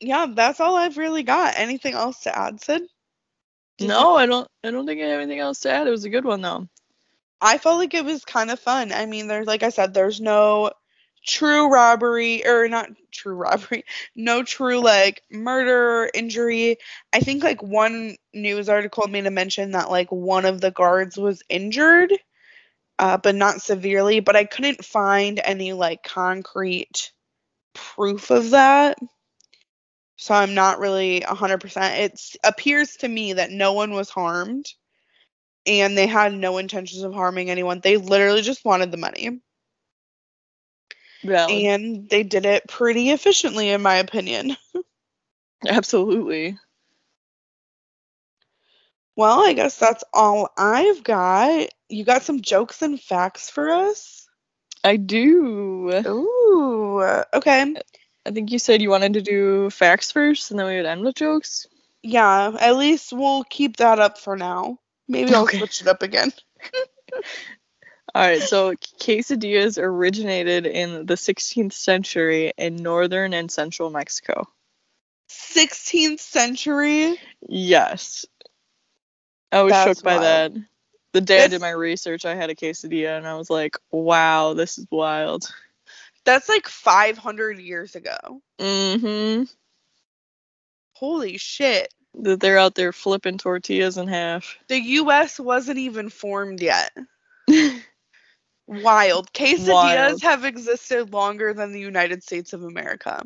Yeah, 0.00 0.26
that's 0.28 0.60
all 0.60 0.76
I've 0.76 0.98
really 0.98 1.22
got. 1.22 1.54
Anything 1.56 1.94
else 1.94 2.20
to 2.24 2.36
add, 2.38 2.60
Sid? 2.60 2.82
Did 3.78 3.84
you- 3.84 3.88
no, 3.88 4.16
I 4.16 4.26
don't. 4.26 4.46
I 4.62 4.70
don't 4.70 4.84
think 4.86 5.00
I 5.00 5.04
have 5.06 5.20
anything 5.20 5.38
else 5.38 5.60
to 5.60 5.70
add. 5.70 5.86
It 5.86 5.90
was 5.92 6.04
a 6.04 6.10
good 6.10 6.26
one 6.26 6.42
though. 6.42 6.68
I 7.40 7.56
felt 7.56 7.78
like 7.78 7.94
it 7.94 8.04
was 8.04 8.22
kind 8.24 8.50
of 8.50 8.60
fun. 8.60 8.92
I 8.92 9.06
mean, 9.06 9.28
there's 9.28 9.46
like 9.46 9.62
I 9.62 9.70
said, 9.70 9.94
there's 9.94 10.20
no 10.20 10.72
true 11.26 11.68
robbery 11.72 12.46
or 12.46 12.68
not 12.68 12.90
true 13.10 13.34
robbery, 13.34 13.84
no 14.16 14.42
true 14.42 14.80
like 14.80 15.22
murder 15.30 16.10
injury. 16.14 16.76
I 17.12 17.20
think 17.20 17.42
like 17.42 17.62
one 17.62 18.16
news 18.32 18.68
article 18.68 19.06
made 19.08 19.26
a 19.26 19.30
mention 19.30 19.72
that 19.72 19.90
like 19.90 20.10
one 20.10 20.44
of 20.44 20.60
the 20.60 20.70
guards 20.70 21.16
was 21.16 21.42
injured, 21.48 22.12
uh, 22.98 23.18
but 23.18 23.34
not 23.34 23.62
severely. 23.62 24.20
But 24.20 24.36
I 24.36 24.44
couldn't 24.44 24.84
find 24.84 25.40
any 25.44 25.72
like 25.72 26.02
concrete 26.02 27.12
proof 27.74 28.30
of 28.30 28.50
that. 28.50 28.98
So 30.16 30.34
I'm 30.34 30.54
not 30.54 30.78
really 30.78 31.20
100%. 31.20 31.94
It 31.98 32.20
appears 32.44 32.96
to 32.96 33.08
me 33.08 33.34
that 33.34 33.50
no 33.50 33.72
one 33.72 33.92
was 33.92 34.10
harmed 34.10 34.66
and 35.66 35.96
they 35.96 36.06
had 36.06 36.32
no 36.34 36.58
intentions 36.58 37.02
of 37.02 37.14
harming 37.14 37.50
anyone. 37.50 37.80
They 37.80 37.96
literally 37.96 38.42
just 38.42 38.64
wanted 38.64 38.90
the 38.90 38.96
money. 38.96 39.40
Yeah, 41.24 41.46
And 41.48 42.08
they 42.08 42.22
did 42.22 42.46
it 42.46 42.68
pretty 42.68 43.10
efficiently, 43.10 43.70
in 43.70 43.82
my 43.82 43.96
opinion. 43.96 44.56
absolutely. 45.68 46.58
Well, 49.16 49.44
I 49.44 49.54
guess 49.54 49.76
that's 49.78 50.04
all 50.12 50.50
I've 50.56 51.02
got. 51.02 51.68
You 51.88 52.04
got 52.04 52.22
some 52.22 52.42
jokes 52.42 52.82
and 52.82 53.00
facts 53.00 53.50
for 53.50 53.70
us? 53.70 54.28
I 54.84 54.96
do. 54.96 56.04
Ooh, 56.06 57.02
okay. 57.34 57.74
I 58.26 58.30
think 58.30 58.52
you 58.52 58.58
said 58.58 58.82
you 58.82 58.90
wanted 58.90 59.14
to 59.14 59.22
do 59.22 59.70
facts 59.70 60.12
first, 60.12 60.50
and 60.50 60.58
then 60.58 60.66
we 60.66 60.76
would 60.76 60.86
end 60.86 61.02
with 61.02 61.16
jokes. 61.16 61.66
Yeah, 62.02 62.56
at 62.60 62.76
least 62.76 63.12
we'll 63.12 63.44
keep 63.44 63.78
that 63.78 63.98
up 63.98 64.18
for 64.18 64.36
now. 64.36 64.78
Maybe 65.08 65.34
I'll 65.34 65.44
Okay. 65.44 65.58
switch 65.58 65.80
it 65.80 65.88
up 65.88 66.02
again. 66.02 66.32
All 68.14 68.22
right, 68.22 68.40
so 68.40 68.74
quesadillas 69.00 69.76
originated 69.82 70.66
in 70.66 71.04
the 71.04 71.14
16th 71.14 71.72
century 71.72 72.52
in 72.56 72.76
northern 72.76 73.34
and 73.34 73.50
central 73.50 73.90
Mexico. 73.90 74.46
16th 75.28 76.20
century. 76.20 77.16
Yes. 77.48 78.24
I 79.50 79.62
was 79.62 79.72
That's 79.72 79.98
shook 79.98 80.04
by 80.04 80.18
wild. 80.18 80.54
that. 80.54 80.62
The 81.12 81.20
day 81.20 81.44
I 81.44 81.48
did 81.48 81.60
my 81.60 81.70
research, 81.70 82.24
I 82.24 82.36
had 82.36 82.50
a 82.50 82.54
quesadilla 82.54 83.16
and 83.16 83.26
I 83.26 83.34
was 83.34 83.50
like, 83.50 83.76
wow, 83.90 84.54
this 84.54 84.78
is 84.78 84.86
wild. 84.90 85.52
That's 86.24 86.48
like 86.48 86.68
500 86.68 87.58
years 87.58 87.96
ago. 87.96 88.40
Mm-hmm. 88.60 89.44
Holy 90.92 91.36
shit. 91.36 91.92
That 92.14 92.38
they're 92.38 92.58
out 92.58 92.76
there 92.76 92.92
flipping 92.92 93.38
tortillas 93.38 93.96
in 93.96 94.06
half. 94.06 94.56
The 94.68 94.78
US 94.78 95.40
wasn't 95.40 95.78
even 95.78 96.10
formed 96.10 96.60
yet. 96.60 96.92
Wild. 98.66 99.32
Quesadillas 99.32 99.68
Wild. 99.68 100.22
have 100.22 100.44
existed 100.44 101.12
longer 101.12 101.52
than 101.52 101.72
the 101.72 101.80
United 101.80 102.22
States 102.22 102.52
of 102.52 102.64
America. 102.64 103.22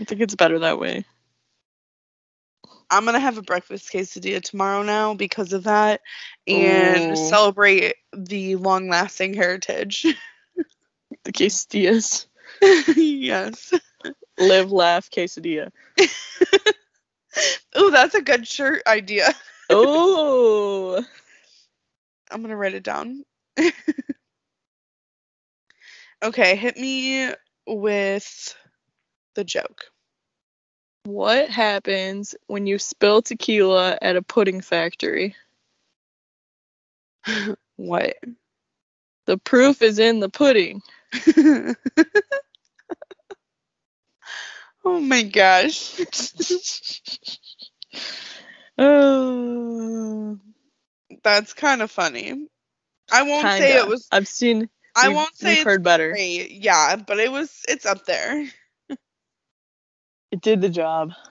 I 0.00 0.04
think 0.04 0.20
it's 0.20 0.34
better 0.34 0.58
that 0.60 0.78
way. 0.78 1.04
I'm 2.90 3.04
going 3.04 3.14
to 3.14 3.20
have 3.20 3.38
a 3.38 3.42
breakfast 3.42 3.92
quesadilla 3.92 4.42
tomorrow 4.42 4.82
now 4.82 5.14
because 5.14 5.52
of 5.52 5.64
that 5.64 6.00
and 6.48 7.12
Ooh. 7.12 7.16
celebrate 7.16 7.94
the 8.12 8.56
long 8.56 8.88
lasting 8.88 9.34
heritage. 9.34 10.06
The 11.24 11.32
quesadillas. 11.32 12.26
yes. 12.96 13.74
Live, 14.38 14.72
laugh, 14.72 15.10
quesadilla. 15.10 15.70
Oh, 17.74 17.90
that's 17.90 18.14
a 18.14 18.22
good 18.22 18.46
shirt 18.46 18.82
idea. 18.86 19.32
Oh, 19.68 21.04
I'm 22.30 22.40
going 22.40 22.50
to 22.50 22.56
write 22.56 22.74
it 22.74 22.82
down. 22.82 23.24
Okay, 26.22 26.56
hit 26.56 26.76
me 26.76 27.32
with 27.66 28.56
the 29.34 29.44
joke. 29.44 29.84
what 31.04 31.48
happens 31.48 32.34
when 32.46 32.66
you 32.66 32.78
spill 32.78 33.22
tequila 33.22 33.98
at 34.00 34.16
a 34.16 34.22
pudding 34.22 34.60
factory? 34.60 35.34
What? 37.76 38.16
The 39.24 39.38
proof 39.38 39.80
is 39.80 39.98
in 39.98 40.20
the 40.20 40.28
pudding. 40.28 40.82
oh 44.84 45.00
my 45.00 45.22
gosh. 45.22 45.98
oh, 48.78 50.38
That's 51.22 51.54
kind 51.54 51.80
of 51.80 51.90
funny. 51.90 52.48
I 53.10 53.22
won't 53.22 53.50
say 53.52 53.68
kinda. 53.68 53.78
it 53.78 53.88
was 53.88 54.06
I've 54.12 54.28
seen. 54.28 54.68
I 54.96 55.08
we've- 55.08 55.16
won't 55.16 55.36
say 55.36 55.48
we've 55.48 55.56
it's 55.58 55.64
heard 55.64 55.82
better. 55.82 56.10
great. 56.12 56.50
Yeah, 56.50 56.96
but 56.96 57.18
it 57.18 57.30
was 57.32 57.64
it's 57.68 57.86
up 57.86 58.04
there. 58.06 58.46
It 60.30 60.40
did 60.40 60.60
the 60.60 60.68
job. 60.68 61.12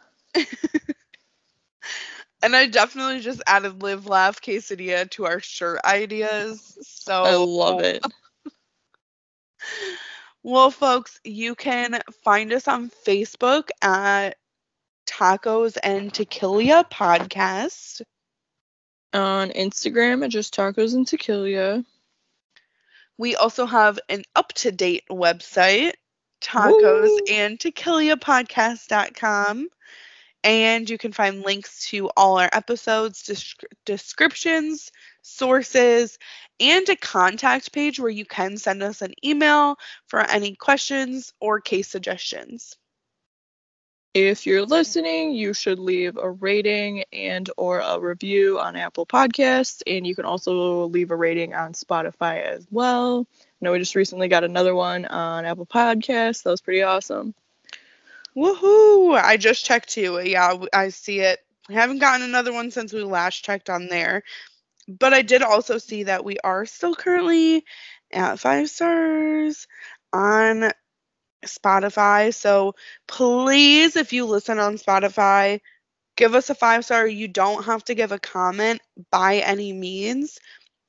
And 2.42 2.56
I 2.56 2.68
definitely 2.68 3.20
just 3.20 3.42
added 3.48 3.84
live 3.84 4.08
laugh 4.08 4.42
quesadilla 4.42 5.10
to 5.12 5.26
our 5.26 5.42
shirt 5.42 5.82
ideas. 5.84 6.78
So 6.82 7.24
I 7.24 7.36
love 7.36 7.82
it. 7.82 8.02
Well, 10.42 10.72
folks, 10.72 11.20
you 11.26 11.54
can 11.54 12.00
find 12.24 12.54
us 12.54 12.70
on 12.70 12.90
Facebook 13.06 13.68
at 13.82 14.38
Tacos 15.06 15.78
and 15.84 16.14
Tequila 16.14 16.86
Podcast. 16.90 18.02
On 19.12 19.50
Instagram 19.50 20.24
at 20.24 20.30
just 20.32 20.56
tacos 20.56 20.94
and 20.96 21.06
tequila. 21.06 21.84
We 23.20 23.36
also 23.36 23.66
have 23.66 24.00
an 24.08 24.24
up 24.34 24.54
to 24.54 24.72
date 24.72 25.04
website, 25.12 25.92
tacos 26.42 27.04
Woo. 27.04 27.20
and 27.30 27.60
tequila 27.60 28.16
podcast.com. 28.16 29.68
And 30.42 30.90
you 30.90 30.98
can 30.98 31.12
find 31.12 31.42
links 31.42 31.90
to 31.90 32.10
all 32.16 32.40
our 32.40 32.50
episodes, 32.54 33.24
descri- 33.24 33.66
descriptions, 33.86 34.94
sources, 35.22 36.18
and 36.62 36.88
a 36.88 36.96
contact 36.96 37.74
page 37.74 38.00
where 38.00 38.10
you 38.10 38.24
can 38.24 38.58
send 38.58 38.82
us 38.82 39.02
an 39.02 39.14
email 39.24 39.78
for 40.08 40.22
any 40.22 40.56
questions 40.56 41.34
or 41.42 41.60
case 41.60 41.90
suggestions. 41.90 42.78
If 44.16 44.48
you're 44.48 44.66
listening, 44.66 45.34
you 45.34 45.54
should 45.54 45.78
leave 45.78 46.18
a 46.18 46.32
rating 46.32 47.04
and 47.14 47.48
or 47.58 47.80
a 47.80 48.00
review 48.00 48.60
on 48.60 48.76
Apple 48.76 49.06
Podcasts, 49.06 49.84
and 49.86 50.06
you 50.06 50.16
can 50.16 50.26
also 50.26 50.86
leave 50.86 51.12
a 51.12 51.16
rating 51.16 51.54
on 51.54 51.74
Spotify 51.74 52.44
as 52.44 52.66
well. 52.72 53.28
I 53.40 53.44
know 53.62 53.72
we 53.72 53.80
just 53.80 53.96
recently 53.96 54.28
got 54.28 54.44
another 54.44 54.74
one 54.74 55.06
on 55.06 55.46
Apple 55.46 55.68
Podcasts. 55.68 56.42
That 56.42 56.50
was 56.50 56.62
pretty 56.62 56.82
awesome. 56.82 57.36
Woohoo! 58.36 59.16
I 59.22 59.38
just 59.38 59.64
checked 59.64 59.90
too. 59.90 60.20
Yeah, 60.24 60.58
I 60.74 60.90
see 60.90 61.20
it. 61.20 61.40
I 61.70 61.74
haven't 61.74 62.00
gotten 62.00 62.26
another 62.26 62.52
one 62.52 62.72
since 62.72 62.92
we 62.92 63.04
last 63.04 63.44
checked 63.44 63.70
on 63.70 63.88
there. 63.88 64.24
But 64.88 65.14
I 65.14 65.22
did 65.22 65.44
also 65.44 65.78
see 65.78 66.04
that 66.04 66.26
we 66.26 66.38
are 66.44 66.66
still 66.66 66.96
currently 66.96 67.64
at 68.12 68.40
five 68.40 68.72
stars 68.72 69.68
on 70.12 70.72
Spotify. 71.46 72.34
So 72.34 72.76
please, 73.08 73.96
if 73.96 74.14
you 74.14 74.26
listen 74.26 74.60
on 74.60 74.78
Spotify, 74.78 75.62
give 76.16 76.36
us 76.36 76.50
a 76.50 76.56
five 76.56 76.86
star. 76.86 77.08
You 77.08 77.28
don't 77.28 77.66
have 77.66 77.84
to 77.86 77.96
give 77.96 78.12
a 78.12 78.20
comment 78.20 78.82
by 79.12 79.38
any 79.38 79.74
means. 79.74 80.40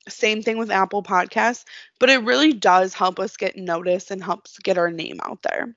Same 0.09 0.41
thing 0.41 0.57
with 0.57 0.71
Apple 0.71 1.03
Podcasts, 1.03 1.63
but 1.99 2.09
it 2.09 2.23
really 2.23 2.53
does 2.53 2.93
help 2.93 3.19
us 3.19 3.37
get 3.37 3.55
noticed 3.55 4.09
and 4.11 4.23
helps 4.23 4.57
get 4.59 4.77
our 4.77 4.91
name 4.91 5.19
out 5.23 5.41
there. 5.43 5.75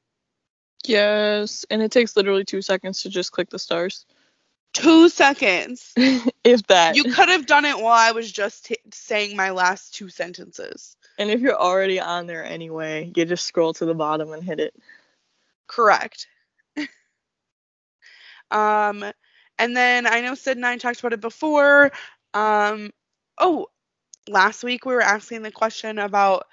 Yes, 0.87 1.65
and 1.71 1.83
it 1.83 1.91
takes 1.91 2.17
literally 2.17 2.45
two 2.45 2.63
seconds 2.63 3.03
to 3.03 3.11
just 3.11 3.33
click 3.33 3.51
the 3.51 3.59
stars. 3.59 4.07
Two 4.73 5.09
seconds. 5.09 5.93
if 6.45 6.67
that. 6.67 6.97
You 6.97 7.05
could 7.05 7.29
have 7.29 7.47
done 7.47 7.65
it 7.65 7.79
while 7.79 7.93
I 7.93 8.13
was 8.13 8.31
just 8.31 8.67
t- 8.67 8.77
saying 8.93 9.37
my 9.37 9.51
last 9.51 9.95
two 9.95 10.09
sentences. 10.09 10.97
And 11.19 11.31
if 11.31 11.41
you're 11.41 11.59
already 11.59 12.01
on 12.01 12.27
there 12.27 12.45
anyway, 12.45 13.11
you 13.15 13.25
just 13.25 13.47
scroll 13.47 13.73
to 13.75 13.85
the 13.85 13.95
bottom 13.95 14.33
and 14.33 14.43
hit 14.43 14.61
it. 14.61 14.75
Correct. 15.67 16.27
um, 18.51 19.05
and 19.59 19.77
then 19.77 20.07
I 20.07 20.21
know 20.21 20.35
Sid 20.35 20.57
and 20.57 20.67
I 20.67 20.77
talked 20.77 21.01
about 21.01 21.13
it 21.13 21.21
before. 21.21 21.93
Um, 22.33 22.91
oh, 23.39 23.69
last 24.29 24.65
week 24.65 24.85
we 24.85 24.95
were 24.95 25.01
asking 25.01 25.43
the 25.43 25.53
question 25.53 25.99
about 25.99 26.47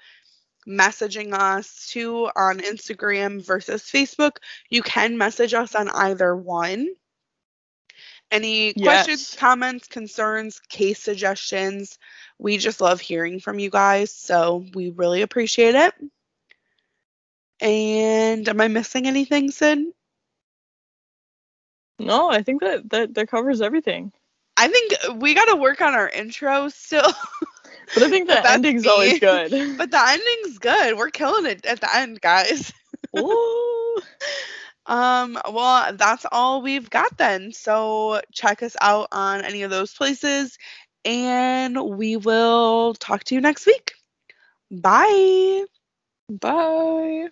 messaging 0.66 1.32
us 1.32 1.88
too 1.88 2.30
on 2.36 2.60
Instagram 2.60 3.44
versus 3.44 3.82
Facebook. 3.82 4.36
You 4.70 4.82
can 4.82 5.18
message 5.18 5.54
us 5.54 5.74
on 5.74 5.88
either 5.88 6.36
one. 6.36 6.88
Any 8.30 8.72
questions, 8.72 9.36
comments, 9.38 9.88
concerns, 9.88 10.58
case 10.70 11.00
suggestions? 11.00 11.98
We 12.42 12.58
just 12.58 12.80
love 12.80 13.00
hearing 13.00 13.38
from 13.38 13.60
you 13.60 13.70
guys, 13.70 14.10
so 14.12 14.66
we 14.74 14.90
really 14.90 15.22
appreciate 15.22 15.76
it. 15.76 15.94
And 17.60 18.48
am 18.48 18.60
I 18.60 18.66
missing 18.66 19.06
anything, 19.06 19.52
Sid? 19.52 19.78
No, 22.00 22.28
I 22.28 22.42
think 22.42 22.62
that 22.62 22.90
that, 22.90 23.14
that 23.14 23.28
covers 23.28 23.60
everything. 23.60 24.12
I 24.56 24.66
think 24.66 24.92
we 25.22 25.34
got 25.34 25.44
to 25.46 25.56
work 25.56 25.80
on 25.80 25.94
our 25.94 26.08
intro 26.08 26.68
still, 26.68 27.12
But 27.94 28.02
I 28.02 28.08
think 28.08 28.28
the 28.28 28.50
ending's 28.50 28.84
me. 28.84 28.90
always 28.90 29.20
good. 29.20 29.50
but 29.78 29.90
the 29.90 30.00
ending's 30.00 30.58
good. 30.58 30.96
We're 30.96 31.10
killing 31.10 31.46
it 31.46 31.64
at 31.66 31.80
the 31.80 31.94
end, 31.94 32.20
guys. 32.20 32.72
Ooh. 33.16 34.00
Um, 34.86 35.38
well, 35.52 35.94
that's 35.94 36.26
all 36.32 36.60
we've 36.62 36.90
got 36.90 37.16
then. 37.16 37.52
So 37.52 38.20
check 38.32 38.62
us 38.62 38.76
out 38.80 39.08
on 39.12 39.42
any 39.44 39.62
of 39.62 39.70
those 39.70 39.94
places, 39.94 40.58
and 41.04 41.76
we 41.96 42.16
will 42.16 42.94
talk 42.94 43.24
to 43.24 43.34
you 43.34 43.40
next 43.40 43.66
week. 43.66 43.92
Bye. 44.70 45.64
Bye. 46.28 47.28